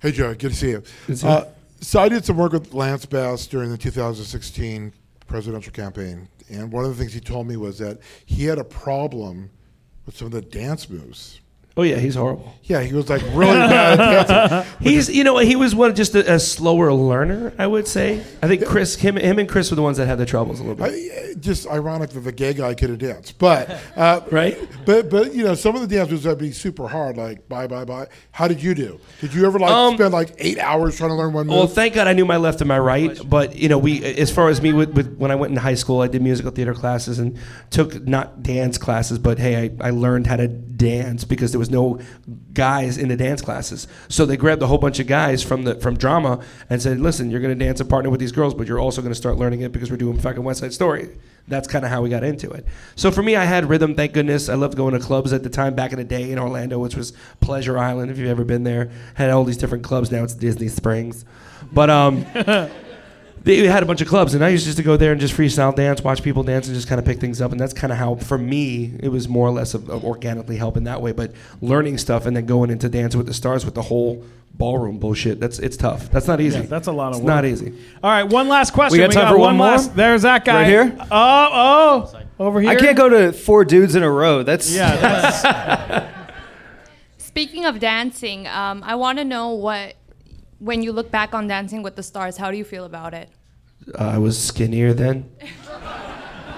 Hey, 0.00 0.12
Joe. 0.12 0.34
Good 0.34 0.50
to 0.50 0.54
see 0.54 0.70
you. 0.70 0.82
Uh, 1.22 1.44
so 1.80 2.00
I 2.00 2.08
did 2.08 2.24
some 2.24 2.36
work 2.36 2.52
with 2.52 2.74
Lance 2.74 3.06
Bass 3.06 3.46
during 3.46 3.70
the 3.70 3.78
2016 3.78 4.92
presidential 5.26 5.72
campaign, 5.72 6.28
and 6.50 6.70
one 6.70 6.84
of 6.84 6.90
the 6.90 6.96
things 6.96 7.12
he 7.12 7.20
told 7.20 7.46
me 7.46 7.56
was 7.56 7.78
that 7.78 7.98
he 8.26 8.44
had 8.44 8.58
a 8.58 8.64
problem 8.64 9.50
with 10.04 10.16
some 10.16 10.26
of 10.26 10.32
the 10.32 10.42
dance 10.42 10.88
moves. 10.88 11.40
Oh 11.78 11.82
yeah, 11.82 11.96
he's 11.96 12.14
horrible. 12.14 12.54
Yeah, 12.62 12.80
he 12.80 12.94
was 12.94 13.10
like 13.10 13.22
really 13.34 13.54
bad. 13.54 14.66
He's 14.80 15.08
you 15.08 15.22
know 15.24 15.36
he 15.38 15.56
was 15.56 15.74
one 15.74 15.94
just 15.94 16.14
a, 16.14 16.34
a 16.34 16.40
slower 16.40 16.92
learner, 16.92 17.52
I 17.58 17.66
would 17.66 17.86
say. 17.86 18.24
I 18.42 18.48
think 18.48 18.64
Chris, 18.66 18.96
him, 18.96 19.16
him 19.16 19.38
and 19.38 19.48
Chris 19.48 19.70
were 19.70 19.76
the 19.76 19.82
ones 19.82 19.98
that 19.98 20.06
had 20.06 20.18
the 20.18 20.26
troubles 20.26 20.58
a 20.58 20.64
little 20.64 20.74
bit. 20.74 20.92
I, 20.92 21.34
just 21.38 21.68
ironic 21.68 22.10
that 22.10 22.20
the 22.20 22.32
gay 22.32 22.54
guy 22.54 22.74
could 22.74 22.88
have 22.90 22.98
danced, 22.98 23.38
but 23.38 23.70
uh, 23.94 24.20
Right? 24.32 24.58
But 24.86 25.10
but 25.10 25.34
you 25.34 25.44
know 25.44 25.54
some 25.54 25.74
of 25.76 25.82
the 25.86 25.86
dance 25.86 26.10
moves 26.10 26.24
would 26.26 26.38
be 26.38 26.50
super 26.50 26.88
hard, 26.88 27.18
like 27.18 27.46
bye 27.48 27.66
bye 27.66 27.84
bye. 27.84 28.08
How 28.32 28.48
did 28.48 28.62
you 28.62 28.74
do? 28.74 28.98
Did 29.20 29.34
you 29.34 29.44
ever 29.46 29.58
like 29.58 29.70
Um, 29.70 29.94
spend 29.96 30.14
like 30.14 30.32
eight 30.38 30.58
hours 30.58 30.96
trying 30.96 31.10
to 31.10 31.14
learn 31.14 31.34
one 31.34 31.46
move? 31.46 31.56
Well, 31.56 31.66
thank 31.66 31.94
God 31.94 32.08
I 32.08 32.14
knew 32.14 32.24
my 32.24 32.38
left 32.38 32.62
and 32.62 32.68
my 32.68 32.78
right. 32.78 33.16
But 33.28 33.54
you 33.54 33.68
know, 33.68 33.78
we 33.78 34.02
as 34.02 34.30
far 34.30 34.48
as 34.48 34.62
me 34.62 34.72
with, 34.72 34.90
with 34.94 35.16
when 35.18 35.30
I 35.30 35.34
went 35.34 35.50
in 35.52 35.58
high 35.58 35.74
school, 35.74 36.00
I 36.00 36.08
did 36.08 36.22
musical 36.22 36.50
theater 36.50 36.72
classes 36.74 37.18
and 37.18 37.38
took 37.70 38.06
not 38.06 38.42
dance 38.42 38.78
classes, 38.78 39.18
but 39.18 39.38
hey, 39.38 39.70
I, 39.80 39.88
I 39.88 39.90
learned 39.90 40.26
how 40.26 40.36
to 40.36 40.48
dance 40.76 41.24
because 41.24 41.52
there 41.52 41.58
was 41.58 41.70
no 41.70 41.98
guys 42.52 42.98
in 42.98 43.08
the 43.08 43.16
dance 43.16 43.40
classes. 43.40 43.86
So 44.08 44.26
they 44.26 44.36
grabbed 44.36 44.62
a 44.62 44.66
whole 44.66 44.78
bunch 44.78 44.98
of 44.98 45.06
guys 45.06 45.42
from 45.42 45.64
the 45.64 45.74
from 45.76 45.96
drama 45.96 46.40
and 46.68 46.80
said, 46.80 47.00
"Listen, 47.00 47.30
you're 47.30 47.40
going 47.40 47.56
to 47.56 47.64
dance 47.64 47.80
and 47.80 47.88
partner 47.88 48.10
with 48.10 48.20
these 48.20 48.32
girls, 48.32 48.54
but 48.54 48.66
you're 48.66 48.80
also 48.80 49.02
going 49.02 49.12
to 49.12 49.16
start 49.16 49.36
learning 49.36 49.60
it 49.60 49.72
because 49.72 49.90
we're 49.90 49.96
doing 49.96 50.18
fucking 50.18 50.42
West 50.42 50.60
Side 50.60 50.72
Story." 50.72 51.10
That's 51.48 51.68
kind 51.68 51.84
of 51.84 51.92
how 51.92 52.02
we 52.02 52.10
got 52.10 52.24
into 52.24 52.50
it. 52.50 52.66
So 52.96 53.12
for 53.12 53.22
me, 53.22 53.36
I 53.36 53.44
had 53.44 53.68
rhythm. 53.68 53.94
Thank 53.94 54.14
goodness. 54.14 54.48
I 54.48 54.54
loved 54.54 54.76
going 54.76 54.94
to 54.94 55.00
clubs 55.00 55.32
at 55.32 55.44
the 55.44 55.50
time 55.50 55.76
back 55.76 55.92
in 55.92 55.98
the 55.98 56.04
day 56.04 56.32
in 56.32 56.38
Orlando, 56.40 56.78
which 56.80 56.96
was 56.96 57.12
Pleasure 57.40 57.78
Island. 57.78 58.10
If 58.10 58.18
you've 58.18 58.28
ever 58.28 58.44
been 58.44 58.64
there, 58.64 58.90
had 59.14 59.30
all 59.30 59.44
these 59.44 59.56
different 59.56 59.84
clubs. 59.84 60.10
Now 60.10 60.24
it's 60.24 60.34
Disney 60.34 60.68
Springs, 60.68 61.24
but 61.72 61.90
um. 61.90 62.26
they 63.46 63.66
had 63.66 63.82
a 63.82 63.86
bunch 63.86 64.00
of 64.00 64.08
clubs, 64.08 64.34
and 64.34 64.44
I 64.44 64.48
used 64.48 64.64
to 64.64 64.68
just 64.68 64.76
to 64.78 64.82
go 64.82 64.96
there 64.96 65.12
and 65.12 65.20
just 65.20 65.34
freestyle 65.34 65.74
dance, 65.74 66.02
watch 66.02 66.22
people 66.22 66.42
dance, 66.42 66.66
and 66.66 66.74
just 66.74 66.88
kind 66.88 66.98
of 66.98 67.04
pick 67.04 67.20
things 67.20 67.40
up. 67.40 67.52
And 67.52 67.60
that's 67.60 67.72
kind 67.72 67.92
of 67.92 67.98
how, 67.98 68.16
for 68.16 68.36
me, 68.36 68.94
it 69.00 69.08
was 69.08 69.28
more 69.28 69.46
or 69.46 69.52
less 69.52 69.72
of, 69.72 69.88
of 69.88 70.04
organically 70.04 70.56
helping 70.56 70.84
that 70.84 71.00
way. 71.00 71.12
But 71.12 71.32
learning 71.62 71.98
stuff 71.98 72.26
and 72.26 72.36
then 72.36 72.44
going 72.44 72.70
into 72.70 72.88
Dance 72.88 73.14
with 73.14 73.26
the 73.26 73.34
Stars 73.34 73.64
with 73.64 73.74
the 73.74 73.82
whole 73.82 74.24
ballroom 74.54 74.98
bullshit, 74.98 75.38
that's 75.38 75.58
it's 75.60 75.76
tough. 75.76 76.10
That's 76.10 76.26
not 76.26 76.40
easy. 76.40 76.58
Yeah, 76.58 76.66
that's 76.66 76.88
a 76.88 76.92
lot 76.92 77.08
of 77.12 77.18
It's 77.18 77.24
work. 77.24 77.34
not 77.34 77.44
easy. 77.44 77.72
All 78.02 78.10
right, 78.10 78.24
one 78.24 78.48
last 78.48 78.72
question. 78.72 78.98
We 79.00 79.06
got 79.06 79.12
time 79.12 79.32
for 79.32 79.38
one 79.38 79.56
more? 79.56 79.68
last- 79.68 79.94
There's 79.94 80.22
that 80.22 80.44
guy. 80.44 80.62
Right 80.62 80.66
here? 80.66 80.96
Oh, 81.10 81.48
oh. 82.12 82.20
Over 82.38 82.60
here. 82.60 82.70
I 82.70 82.74
can't 82.76 82.96
go 82.96 83.08
to 83.08 83.32
four 83.32 83.64
dudes 83.64 83.94
in 83.94 84.02
a 84.02 84.10
row. 84.10 84.42
That's 84.42 84.74
Yeah, 84.74 84.96
that's, 84.96 86.12
Speaking 87.18 87.64
of 87.66 87.78
dancing, 87.78 88.46
um, 88.46 88.82
I 88.84 88.94
want 88.94 89.18
to 89.18 89.24
know 89.24 89.50
what, 89.50 89.94
when 90.58 90.82
you 90.82 90.92
look 90.92 91.10
back 91.10 91.34
on 91.34 91.46
Dancing 91.46 91.82
with 91.82 91.94
the 91.96 92.02
Stars, 92.02 92.36
how 92.38 92.50
do 92.50 92.56
you 92.56 92.64
feel 92.64 92.84
about 92.84 93.12
it? 93.14 93.28
Uh, 93.94 94.04
I 94.04 94.18
was 94.18 94.42
skinnier 94.42 94.92
then. 94.92 95.30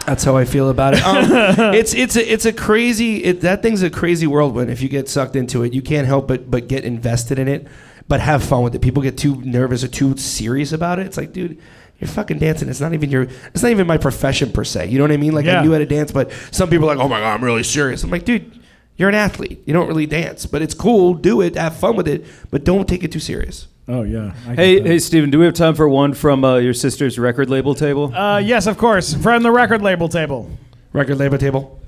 That's 0.07 0.25
how 0.25 0.37
I 0.39 0.47
feel 0.47 0.71
about 0.71 0.95
it. 0.95 1.05
Um, 1.05 1.27
it's 1.75 1.93
it's 1.93 2.17
a 2.17 2.33
it's 2.33 2.47
a 2.47 2.53
crazy 2.53 3.23
it, 3.25 3.43
that 3.43 3.63
thing's 3.63 3.83
a 3.83 3.91
crazy 3.91 4.27
whirlwind. 4.27 4.71
If 4.71 4.81
you 4.81 4.89
get 4.89 5.09
sucked 5.09 5.37
into 5.37 5.63
it, 5.65 5.75
you 5.75 5.83
can't 5.83 6.07
help 6.07 6.27
but 6.27 6.51
but 6.51 6.67
get 6.67 6.85
invested 6.85 7.39
in 7.39 7.47
it, 7.47 7.67
but 8.09 8.21
have 8.21 8.43
fun 8.43 8.63
with 8.63 8.75
it. 8.75 8.81
People 8.81 9.03
get 9.03 9.19
too 9.19 9.37
nervous 9.43 9.85
or 9.85 9.89
too 9.89 10.17
serious 10.17 10.73
about 10.73 10.99
it. 10.99 11.07
It's 11.07 11.19
like, 11.19 11.35
dude, 11.35 11.61
you're 11.99 12.09
fucking 12.09 12.39
dancing. 12.39 12.71
It's 12.71 12.81
not 12.81 12.95
even 12.95 13.11
your. 13.11 13.25
It's 13.53 13.63
not 13.63 13.71
even 13.71 13.87
my 13.87 13.99
profession 13.99 14.51
per 14.51 14.65
se. 14.65 14.89
You 14.89 14.97
know 14.97 15.05
what 15.05 15.13
I 15.13 15.19
mean? 15.19 15.35
Like 15.35 15.45
Yeah. 15.45 15.61
I 15.61 15.63
knew 15.63 15.73
how 15.73 15.79
to 15.79 15.87
dance, 15.87 16.11
but 16.11 16.33
some 16.53 16.71
people 16.71 16.89
are 16.89 16.97
like, 16.97 17.05
oh 17.05 17.09
my 17.09 17.21
god, 17.21 17.35
I'm 17.35 17.45
really 17.45 17.63
serious. 17.65 18.03
I'm 18.03 18.11
like, 18.11 18.25
dude. 18.25 18.55
You're 18.97 19.09
an 19.09 19.15
athlete. 19.15 19.63
You 19.65 19.73
don't 19.73 19.87
really 19.87 20.07
dance, 20.07 20.45
but 20.45 20.61
it's 20.61 20.75
cool. 20.75 21.15
Do 21.15 21.41
it. 21.41 21.55
Have 21.55 21.77
fun 21.77 21.95
with 21.95 22.09
it, 22.09 22.27
but 22.51 22.65
don't 22.65 22.89
take 22.89 23.05
it 23.05 23.13
too 23.13 23.21
serious. 23.21 23.69
Oh, 23.89 24.03
yeah. 24.03 24.35
I 24.47 24.55
Hey, 24.55 24.81
hey, 24.81 24.99
Steven, 24.99 25.31
do 25.31 25.39
we 25.39 25.45
have 25.45 25.55
time 25.55 25.75
for 25.75 25.89
one 25.89 26.15
from 26.15 26.45
uh, 26.45 26.57
your 26.57 26.75
sister's 26.75 27.19
record 27.19 27.51
label 27.51 27.75
table? 27.75 28.15
Uh, 28.15 28.39
yes, 28.39 28.67
of 28.67 28.79
course. 28.79 29.15
From 29.15 29.43
the 29.43 29.51
record 29.51 29.83
label 29.83 30.09
table. 30.09 30.51
Record 30.93 31.19
label 31.19 31.39
table. 31.39 31.81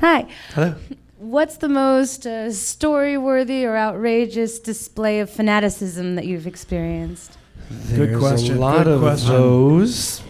Hi. 0.00 0.26
Hello. 0.54 0.74
What's 1.18 1.56
the 1.58 1.68
most 1.68 2.26
uh, 2.26 2.50
story 2.50 3.16
worthy 3.16 3.64
or 3.64 3.76
outrageous 3.76 4.58
display 4.58 5.20
of 5.20 5.30
fanaticism 5.30 6.16
that 6.16 6.26
you've 6.26 6.46
experienced? 6.48 7.38
Good 7.68 8.10
There's 8.10 8.18
question. 8.18 8.56
A 8.56 8.60
lot 8.60 8.84
Good 8.84 8.88
of 8.88 9.00
question. 9.00 9.28
those. 9.32 10.22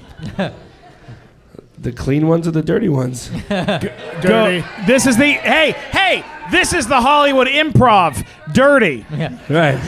the 1.78 1.92
clean 1.92 2.28
ones 2.28 2.46
or 2.46 2.50
the 2.50 2.62
dirty 2.62 2.88
ones? 2.88 3.30
Dirty. 3.48 3.88
Go. 4.22 4.64
This 4.86 5.06
is 5.06 5.16
the 5.16 5.32
hey 5.32 5.72
hey. 5.90 6.24
This 6.50 6.72
is 6.72 6.86
the 6.86 7.00
Hollywood 7.00 7.48
Improv. 7.48 8.24
Dirty. 8.52 9.06
Yeah. 9.10 9.38
right. 9.48 9.80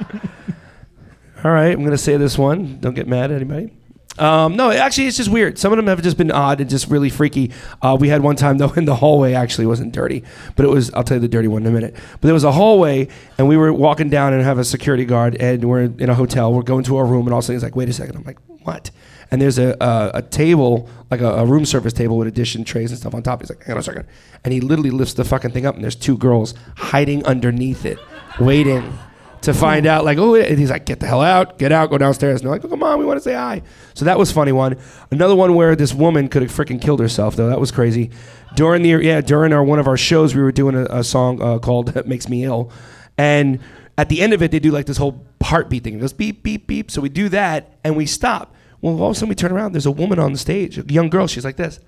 All 1.44 1.50
right, 1.50 1.72
I'm 1.72 1.82
gonna 1.84 1.96
say 1.98 2.16
this 2.16 2.36
one. 2.36 2.78
Don't 2.80 2.94
get 2.94 3.08
mad 3.08 3.30
at 3.30 3.36
anybody. 3.36 3.72
Um, 4.18 4.56
no, 4.56 4.70
actually, 4.70 5.06
it's 5.06 5.16
just 5.16 5.30
weird. 5.30 5.58
Some 5.58 5.72
of 5.72 5.78
them 5.78 5.86
have 5.86 6.02
just 6.02 6.18
been 6.18 6.30
odd 6.30 6.60
and 6.60 6.68
just 6.68 6.88
really 6.88 7.08
freaky. 7.08 7.52
Uh, 7.80 7.96
we 7.98 8.08
had 8.08 8.22
one 8.22 8.36
time 8.36 8.58
though 8.58 8.72
in 8.76 8.84
the 8.84 8.96
hallway. 8.96 9.32
Actually, 9.32 9.66
wasn't 9.66 9.92
dirty, 9.92 10.22
but 10.56 10.66
it 10.66 10.68
was. 10.68 10.92
I'll 10.92 11.04
tell 11.04 11.16
you 11.16 11.20
the 11.22 11.28
dirty 11.28 11.48
one 11.48 11.62
in 11.62 11.68
a 11.68 11.70
minute. 11.70 11.94
But 11.94 12.22
there 12.22 12.34
was 12.34 12.44
a 12.44 12.52
hallway, 12.52 13.08
and 13.38 13.48
we 13.48 13.56
were 13.56 13.72
walking 13.72 14.10
down 14.10 14.34
and 14.34 14.42
have 14.42 14.58
a 14.58 14.64
security 14.64 15.04
guard, 15.06 15.36
and 15.36 15.64
we're 15.64 15.82
in 15.84 16.10
a 16.10 16.14
hotel. 16.14 16.52
We're 16.52 16.62
going 16.62 16.84
to 16.84 16.96
our 16.98 17.06
room, 17.06 17.26
and 17.26 17.32
all 17.32 17.38
of 17.38 17.44
a 17.44 17.46
sudden 17.46 17.56
he's 17.56 17.62
like, 17.62 17.76
"Wait 17.76 17.88
a 17.88 17.92
second. 17.94 18.16
I'm 18.16 18.24
like, 18.24 18.38
"What?" 18.64 18.90
And 19.30 19.40
there's 19.40 19.58
a 19.58 19.76
a, 19.80 20.10
a 20.18 20.22
table, 20.22 20.90
like 21.10 21.22
a, 21.22 21.36
a 21.36 21.46
room 21.46 21.64
service 21.64 21.94
table 21.94 22.18
with 22.18 22.28
addition 22.28 22.64
trays 22.64 22.90
and 22.90 23.00
stuff 23.00 23.14
on 23.14 23.22
top. 23.22 23.40
He's 23.40 23.48
like, 23.48 23.62
"Hang 23.62 23.74
on 23.76 23.80
a 23.80 23.82
second. 23.82 24.06
and 24.44 24.52
he 24.52 24.60
literally 24.60 24.90
lifts 24.90 25.14
the 25.14 25.24
fucking 25.24 25.52
thing 25.52 25.64
up, 25.64 25.76
and 25.76 25.84
there's 25.84 25.96
two 25.96 26.18
girls 26.18 26.52
hiding 26.76 27.24
underneath 27.24 27.86
it, 27.86 27.98
waiting 28.38 28.98
to 29.42 29.54
find 29.54 29.86
out, 29.86 30.04
like, 30.04 30.18
oh, 30.18 30.34
and 30.34 30.58
he's 30.58 30.70
like, 30.70 30.84
get 30.84 31.00
the 31.00 31.06
hell 31.06 31.22
out, 31.22 31.58
get 31.58 31.72
out, 31.72 31.90
go 31.90 31.98
downstairs. 31.98 32.40
And 32.40 32.46
they're 32.46 32.52
like, 32.52 32.64
oh, 32.64 32.68
come 32.68 32.82
on, 32.82 32.98
we 32.98 33.04
want 33.04 33.16
to 33.16 33.22
say 33.22 33.34
hi. 33.34 33.62
So 33.94 34.04
that 34.04 34.18
was 34.18 34.30
funny 34.30 34.52
one. 34.52 34.76
Another 35.10 35.34
one 35.34 35.54
where 35.54 35.74
this 35.74 35.94
woman 35.94 36.28
could 36.28 36.42
have 36.42 36.50
freaking 36.50 36.80
killed 36.80 37.00
herself, 37.00 37.36
though. 37.36 37.48
That 37.48 37.60
was 37.60 37.70
crazy. 37.70 38.10
During 38.54 38.82
the 38.82 38.90
yeah, 39.02 39.20
during 39.20 39.52
our 39.52 39.62
one 39.62 39.78
of 39.78 39.86
our 39.86 39.96
shows, 39.96 40.34
we 40.34 40.42
were 40.42 40.52
doing 40.52 40.74
a, 40.74 40.84
a 40.86 41.04
song 41.04 41.40
uh, 41.40 41.58
called 41.58 42.06
"Makes 42.06 42.28
Me 42.28 42.44
Ill," 42.44 42.72
and 43.16 43.60
at 43.96 44.08
the 44.08 44.20
end 44.20 44.32
of 44.32 44.42
it, 44.42 44.50
they 44.50 44.58
do 44.58 44.70
like 44.72 44.86
this 44.86 44.96
whole 44.96 45.24
heartbeat 45.42 45.84
thing. 45.84 45.94
It 45.94 46.00
goes 46.00 46.12
beep 46.12 46.42
beep 46.42 46.66
beep. 46.66 46.90
So 46.90 47.00
we 47.00 47.08
do 47.08 47.28
that, 47.28 47.78
and 47.84 47.96
we 47.96 48.06
stop. 48.06 48.54
Well, 48.80 49.00
all 49.00 49.10
of 49.10 49.12
a 49.12 49.14
sudden 49.14 49.28
we 49.28 49.34
turn 49.34 49.52
around. 49.52 49.72
There's 49.72 49.86
a 49.86 49.90
woman 49.90 50.18
on 50.18 50.32
the 50.32 50.38
stage, 50.38 50.78
a 50.78 50.82
young 50.82 51.10
girl. 51.10 51.26
She's 51.26 51.44
like 51.44 51.56
this. 51.56 51.78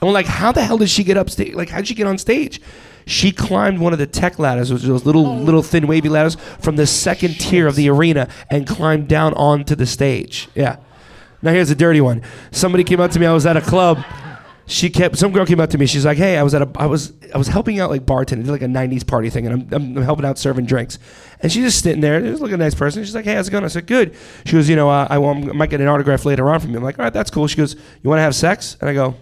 And 0.00 0.08
we're 0.08 0.14
like, 0.14 0.26
how 0.26 0.52
the 0.52 0.62
hell 0.62 0.78
did 0.78 0.88
she 0.88 1.04
get 1.04 1.16
up 1.16 1.28
stage? 1.28 1.54
Like, 1.54 1.68
how'd 1.68 1.86
she 1.86 1.94
get 1.94 2.06
on 2.06 2.18
stage? 2.18 2.60
She 3.10 3.32
climbed 3.32 3.80
one 3.80 3.92
of 3.92 3.98
the 3.98 4.06
tech 4.06 4.38
ladders, 4.38 4.72
which 4.72 4.84
are 4.84 4.86
those 4.86 5.04
little, 5.04 5.36
little 5.36 5.64
thin, 5.64 5.88
wavy 5.88 6.08
ladders, 6.08 6.36
from 6.60 6.76
the 6.76 6.86
second 6.86 7.40
tier 7.40 7.66
of 7.66 7.74
the 7.74 7.90
arena 7.90 8.28
and 8.48 8.68
climbed 8.68 9.08
down 9.08 9.34
onto 9.34 9.74
the 9.74 9.84
stage. 9.84 10.48
Yeah. 10.54 10.76
Now 11.42 11.50
here's 11.50 11.70
a 11.70 11.74
dirty 11.74 12.00
one. 12.00 12.22
Somebody 12.52 12.84
came 12.84 13.00
up 13.00 13.10
to 13.10 13.18
me. 13.18 13.26
I 13.26 13.32
was 13.32 13.46
at 13.46 13.56
a 13.56 13.62
club. 13.62 13.98
She 14.66 14.90
kept. 14.90 15.18
Some 15.18 15.32
girl 15.32 15.44
came 15.44 15.58
up 15.58 15.70
to 15.70 15.78
me. 15.78 15.86
She's 15.86 16.06
like, 16.06 16.18
"Hey, 16.18 16.38
I 16.38 16.44
was 16.44 16.54
at 16.54 16.62
a. 16.62 16.70
I 16.76 16.86
was. 16.86 17.12
I 17.34 17.38
was 17.38 17.48
helping 17.48 17.80
out 17.80 17.90
like 17.90 18.06
bartending, 18.06 18.46
like 18.46 18.62
a 18.62 18.66
'90s 18.66 19.04
party 19.04 19.28
thing, 19.28 19.44
and 19.44 19.54
I'm, 19.54 19.74
I'm, 19.74 19.96
I'm 19.96 20.04
helping 20.04 20.24
out 20.24 20.38
serving 20.38 20.66
drinks." 20.66 21.00
And 21.40 21.50
she's 21.50 21.64
just 21.64 21.82
sitting 21.82 22.00
there. 22.00 22.22
She 22.22 22.30
was 22.30 22.40
like 22.40 22.52
a 22.52 22.56
nice 22.56 22.76
person. 22.76 23.02
She's 23.02 23.16
like, 23.16 23.24
"Hey, 23.24 23.34
how's 23.34 23.48
it 23.48 23.50
going?" 23.50 23.64
I 23.64 23.68
said, 23.68 23.88
"Good." 23.88 24.14
She 24.46 24.52
goes, 24.52 24.68
"You 24.68 24.76
know, 24.76 24.88
uh, 24.88 25.08
I, 25.10 25.18
want, 25.18 25.48
I 25.48 25.52
might 25.52 25.70
get 25.70 25.80
an 25.80 25.88
autograph 25.88 26.24
later 26.24 26.48
on 26.48 26.60
from 26.60 26.70
you." 26.70 26.76
I'm 26.76 26.84
like, 26.84 27.00
"All 27.00 27.04
right, 27.04 27.12
that's 27.12 27.32
cool." 27.32 27.48
She 27.48 27.56
goes, 27.56 27.74
"You 27.74 28.08
want 28.08 28.18
to 28.18 28.22
have 28.22 28.36
sex?" 28.36 28.76
And 28.80 28.88
I 28.88 28.94
go, 28.94 29.16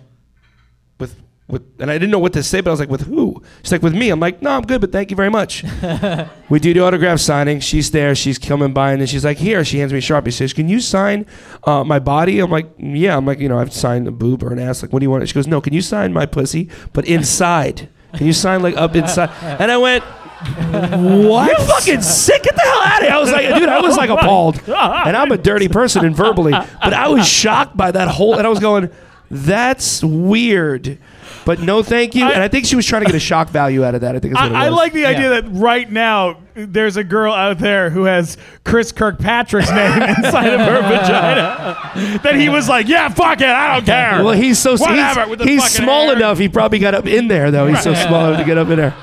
with 1.01 1.17
with 1.49 1.63
and 1.81 1.91
I 1.91 1.95
didn't 1.95 2.11
know 2.11 2.19
what 2.19 2.35
to 2.35 2.43
say, 2.43 2.61
but 2.61 2.71
I 2.71 2.73
was 2.73 2.81
like, 2.81 2.91
with 2.91 3.03
who? 3.03 3.43
She's 3.63 3.73
like, 3.73 3.83
with 3.83 3.95
me. 3.95 4.11
I'm 4.11 4.21
like, 4.21 4.43
no, 4.43 4.51
I'm 4.51 4.63
good, 4.63 4.83
but 4.83 4.93
thank 4.93 5.11
you 5.11 5.17
very 5.17 5.31
much. 5.31 5.65
we 6.51 6.61
do 6.61 6.75
the 6.75 6.81
autograph 6.81 7.21
signing. 7.21 7.61
She's 7.61 7.91
there. 7.91 8.15
She's 8.15 8.39
coming 8.39 8.75
by, 8.75 8.93
and 8.93 9.01
then 9.01 9.07
she's 9.09 9.25
like, 9.25 9.39
here. 9.39 9.65
She 9.65 9.79
hands 9.79 9.93
me 9.93 9.99
a 9.99 10.03
sharpie. 10.03 10.27
She 10.27 10.33
says, 10.33 10.53
can 10.53 10.69
you 10.69 10.79
sign 10.81 11.25
uh, 11.65 11.85
my 11.85 11.99
body? 11.99 12.41
I'm 12.41 12.51
like, 12.51 12.71
yeah. 12.77 13.17
I'm 13.17 13.25
like, 13.25 13.39
you 13.39 13.49
know, 13.49 13.59
I've 13.59 13.73
signed 13.73 14.07
a 14.07 14.11
boob 14.11 14.43
or 14.43 14.53
an 14.53 14.59
ass. 14.59 14.83
Like, 14.83 14.93
what 14.93 14.99
do 14.99 15.05
you 15.05 15.11
want? 15.11 15.27
She 15.27 15.35
goes, 15.35 15.47
no. 15.47 15.61
Can 15.63 15.73
you 15.73 15.81
sign 15.81 16.13
my 16.13 16.27
pussy, 16.27 16.69
but 16.93 17.07
inside? 17.07 17.89
Can 18.15 18.27
you 18.27 18.35
sign 18.35 18.63
like 18.63 18.77
up 18.77 18.95
inside? 18.95 19.31
And 19.43 19.71
I 19.71 19.79
went. 19.79 20.05
What? 20.05 21.59
You 21.59 21.67
fucking 21.67 22.03
sick? 22.03 22.45
Get 22.45 22.55
the 22.55 22.63
hell 22.63 22.81
out 22.81 23.03
of 23.03 23.09
here! 23.09 23.13
I 23.13 23.19
was 23.19 23.33
like, 23.33 23.55
dude, 23.59 23.69
I 23.69 23.81
was 23.81 23.97
like 23.97 24.09
appalled, 24.09 24.63
and 24.69 25.17
I'm 25.17 25.33
a 25.33 25.37
dirty 25.37 25.67
person 25.69 26.05
and 26.05 26.15
verbally, 26.15 26.53
but 26.53 26.93
I 26.93 27.09
was 27.09 27.27
shocked 27.27 27.77
by 27.77 27.91
that 27.91 28.07
whole, 28.07 28.37
and 28.37 28.47
I 28.47 28.51
was 28.51 28.61
going, 28.61 28.89
"That's 29.33 30.05
weird." 30.05 30.99
But 31.45 31.61
no, 31.61 31.83
thank 31.83 32.15
you. 32.15 32.25
and 32.25 32.43
I 32.43 32.49
think 32.49 32.67
she 32.67 32.77
was 32.77 32.85
trying 32.85 33.03
to 33.03 33.07
get 33.07 33.15
a 33.15 33.21
shock 33.21 33.49
value 33.49 33.85
out 33.85 33.95
of 33.95 34.03
that. 34.03 34.15
I 34.15 34.19
think 34.19 34.33
is 34.33 34.37
what 34.37 34.47
it 34.47 34.53
was. 34.53 34.63
I, 34.63 34.67
I 34.67 34.69
like 34.69 34.93
the 34.93 35.07
idea 35.07 35.29
that 35.31 35.45
right 35.49 35.91
now 35.91 36.39
there's 36.55 36.97
a 36.97 37.05
girl 37.05 37.33
out 37.33 37.59
there 37.59 37.89
who 37.91 38.05
has 38.05 38.37
Chris 38.65 38.93
Kirkpatrick's 38.93 39.71
name 39.71 40.03
inside 40.19 40.53
of 40.53 40.61
her 40.61 40.83
vagina. 40.83 42.19
That 42.23 42.35
he 42.37 42.49
was 42.49 42.69
like, 42.69 42.89
yeah, 42.89 43.09
fuck 43.09 43.41
it, 43.41 43.47
I 43.49 43.75
don't 43.77 43.87
care. 43.87 44.25
Well, 44.25 44.35
he's 44.35 44.59
so 44.59 44.73
Whatever, 44.77 45.21
he's, 45.21 45.29
with 45.31 45.39
the 45.39 45.45
he's 45.47 45.65
small 45.65 46.07
hair. 46.09 46.17
enough. 46.17 46.39
He 46.39 46.49
probably 46.49 46.79
got 46.81 46.95
up 46.95 47.07
in 47.07 47.29
there 47.29 47.51
though. 47.51 47.67
He's 47.67 47.83
so 47.83 47.95
small 47.95 48.27
enough 48.29 48.41
to 48.41 48.45
get 48.45 48.59
up 48.59 48.69
in 48.69 48.77
there. 48.77 48.95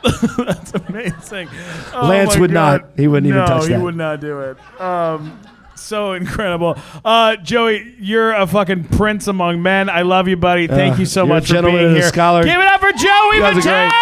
That's 0.38 0.72
amazing. 0.74 1.48
Oh 1.92 2.06
Lance 2.08 2.36
would 2.38 2.52
God. 2.52 2.82
not. 2.82 2.90
He 2.96 3.08
wouldn't 3.08 3.28
even 3.28 3.44
touch 3.44 3.64
that. 3.64 3.70
no, 3.70 3.78
he 3.78 3.82
would 3.84 3.96
not 3.96 4.20
do 4.20 4.40
it. 4.40 4.80
Um, 4.80 5.38
so 5.78 6.12
incredible. 6.12 6.76
Uh, 7.04 7.36
Joey, 7.36 7.94
you're 7.98 8.32
a 8.32 8.46
fucking 8.46 8.84
prince 8.84 9.26
among 9.28 9.62
men. 9.62 9.88
I 9.88 10.02
love 10.02 10.28
you, 10.28 10.36
buddy. 10.36 10.66
Thank 10.66 10.96
Uh, 10.96 11.00
you 11.00 11.06
so 11.06 11.22
you're 11.24 11.32
a 11.32 11.34
much 11.36 11.46
for 11.46 11.54
gentleman 11.54 11.80
being 11.80 11.88
and 11.88 11.96
a 11.96 12.00
here. 12.00 12.08
scholar. 12.08 12.44
Give 12.44 12.60
it 12.60 12.66
up 12.66 12.80
for 12.80 12.92
Joey 12.92 13.40
guys 13.40 13.56
are 13.56 13.62
great. 13.62 13.92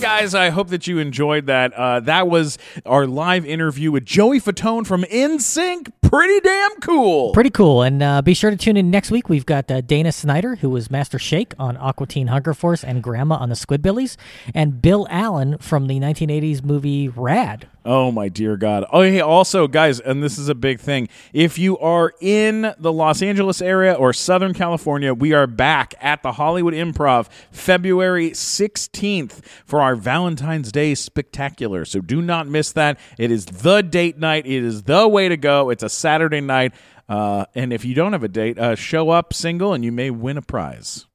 Guys, 0.00 0.32
I 0.32 0.50
hope 0.50 0.68
that 0.68 0.86
you 0.86 0.98
enjoyed 0.98 1.46
that. 1.46 1.72
Uh, 1.74 1.98
that 2.00 2.28
was 2.28 2.56
our 2.86 3.06
live 3.06 3.44
interview 3.44 3.90
with 3.90 4.04
Joey 4.04 4.40
Fatone 4.40 4.86
from 4.86 5.02
NSYNC. 5.02 5.90
Pretty 6.02 6.40
damn 6.40 6.70
cool. 6.80 7.32
Pretty 7.32 7.50
cool. 7.50 7.82
And 7.82 8.00
uh, 8.02 8.22
be 8.22 8.32
sure 8.32 8.50
to 8.50 8.56
tune 8.56 8.76
in 8.76 8.90
next 8.90 9.10
week. 9.10 9.28
We've 9.28 9.44
got 9.44 9.68
uh, 9.70 9.80
Dana 9.80 10.12
Snyder, 10.12 10.56
who 10.56 10.70
was 10.70 10.88
Master 10.90 11.18
Shake 11.18 11.52
on 11.58 11.76
Aqua 11.76 12.06
Teen 12.06 12.28
Hunger 12.28 12.54
Force 12.54 12.84
and 12.84 13.02
Grandma 13.02 13.36
on 13.36 13.48
the 13.48 13.56
Squidbillies, 13.56 14.16
and 14.54 14.80
Bill 14.80 15.06
Allen 15.10 15.58
from 15.58 15.88
the 15.88 15.98
1980s 15.98 16.62
movie 16.64 17.08
Rad. 17.08 17.66
Oh 17.90 18.12
my 18.12 18.28
dear 18.28 18.58
God! 18.58 18.84
Oh, 18.92 19.00
hey, 19.00 19.20
also, 19.20 19.66
guys, 19.66 19.98
and 19.98 20.22
this 20.22 20.36
is 20.36 20.50
a 20.50 20.54
big 20.54 20.78
thing. 20.78 21.08
If 21.32 21.58
you 21.58 21.78
are 21.78 22.12
in 22.20 22.74
the 22.78 22.92
Los 22.92 23.22
Angeles 23.22 23.62
area 23.62 23.94
or 23.94 24.12
Southern 24.12 24.52
California, 24.52 25.14
we 25.14 25.32
are 25.32 25.46
back 25.46 25.94
at 25.98 26.22
the 26.22 26.32
Hollywood 26.32 26.74
Improv 26.74 27.28
February 27.50 28.32
16th 28.32 29.42
for 29.64 29.80
our 29.80 29.96
Valentine's 29.96 30.70
Day 30.70 30.94
spectacular. 30.94 31.86
So 31.86 32.02
do 32.02 32.20
not 32.20 32.46
miss 32.46 32.72
that. 32.72 32.98
It 33.16 33.30
is 33.30 33.46
the 33.46 33.80
date 33.80 34.18
night. 34.18 34.44
It 34.46 34.62
is 34.62 34.82
the 34.82 35.08
way 35.08 35.30
to 35.30 35.38
go. 35.38 35.70
It's 35.70 35.82
a 35.82 35.88
Saturday 35.88 36.42
night, 36.42 36.74
uh, 37.08 37.46
and 37.54 37.72
if 37.72 37.86
you 37.86 37.94
don't 37.94 38.12
have 38.12 38.22
a 38.22 38.28
date, 38.28 38.58
uh, 38.58 38.74
show 38.74 39.08
up 39.08 39.32
single, 39.32 39.72
and 39.72 39.82
you 39.82 39.92
may 39.92 40.10
win 40.10 40.36
a 40.36 40.42
prize. 40.42 41.06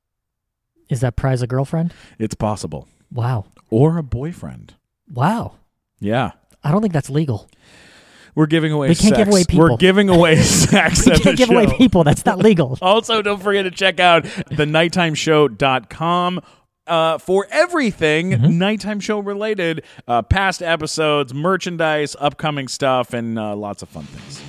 Is 0.90 1.02
that 1.02 1.16
prize 1.18 1.44
a 1.44 1.48
girlfriend? 1.48 1.94
It's 2.18 2.34
possible, 2.34 2.88
Wow. 3.12 3.46
or 3.70 4.00
a 4.00 4.04
boyfriend. 4.04 4.74
Wow. 5.08 5.58
Yeah. 6.00 6.32
I 6.64 6.72
don't 6.72 6.82
think 6.82 6.94
that's 6.94 7.10
legal. 7.10 7.50
We're 8.36 8.48
giving 8.48 8.72
away. 8.72 8.90
We 8.90 8.96
can't 8.96 9.16
sex. 9.16 9.18
give 9.18 9.28
away 9.28 9.44
people. 9.44 9.70
We're 9.70 9.78
giving 9.78 10.10
away 10.10 10.38
sex. 10.42 11.06
We 11.06 11.20
can't 11.20 11.38
give 11.38 11.50
away 11.52 11.68
people. 11.78 12.04
That's 12.04 12.26
not 12.26 12.40
legal. 12.40 12.78
Also, 12.82 13.22
don't 13.22 13.42
forget 13.42 13.64
to 13.66 13.72
check 13.72 14.00
out 14.00 14.24
the 14.24 14.66
nighttimeshow.com. 14.66 16.42
Uh, 16.86 17.18
for 17.18 17.48
everything 17.50 18.32
Mm-hmm. 18.32 18.58
nighttime 18.58 19.00
show 19.00 19.20
related, 19.20 19.84
uh, 20.06 20.22
past 20.22 20.62
episodes, 20.62 21.34
merchandise, 21.34 22.14
upcoming 22.20 22.68
stuff, 22.68 23.14
and 23.14 23.40
uh, 23.40 23.56
lots 23.56 23.84
of 23.84 23.88
fun 23.90 24.04
things. 24.04 24.42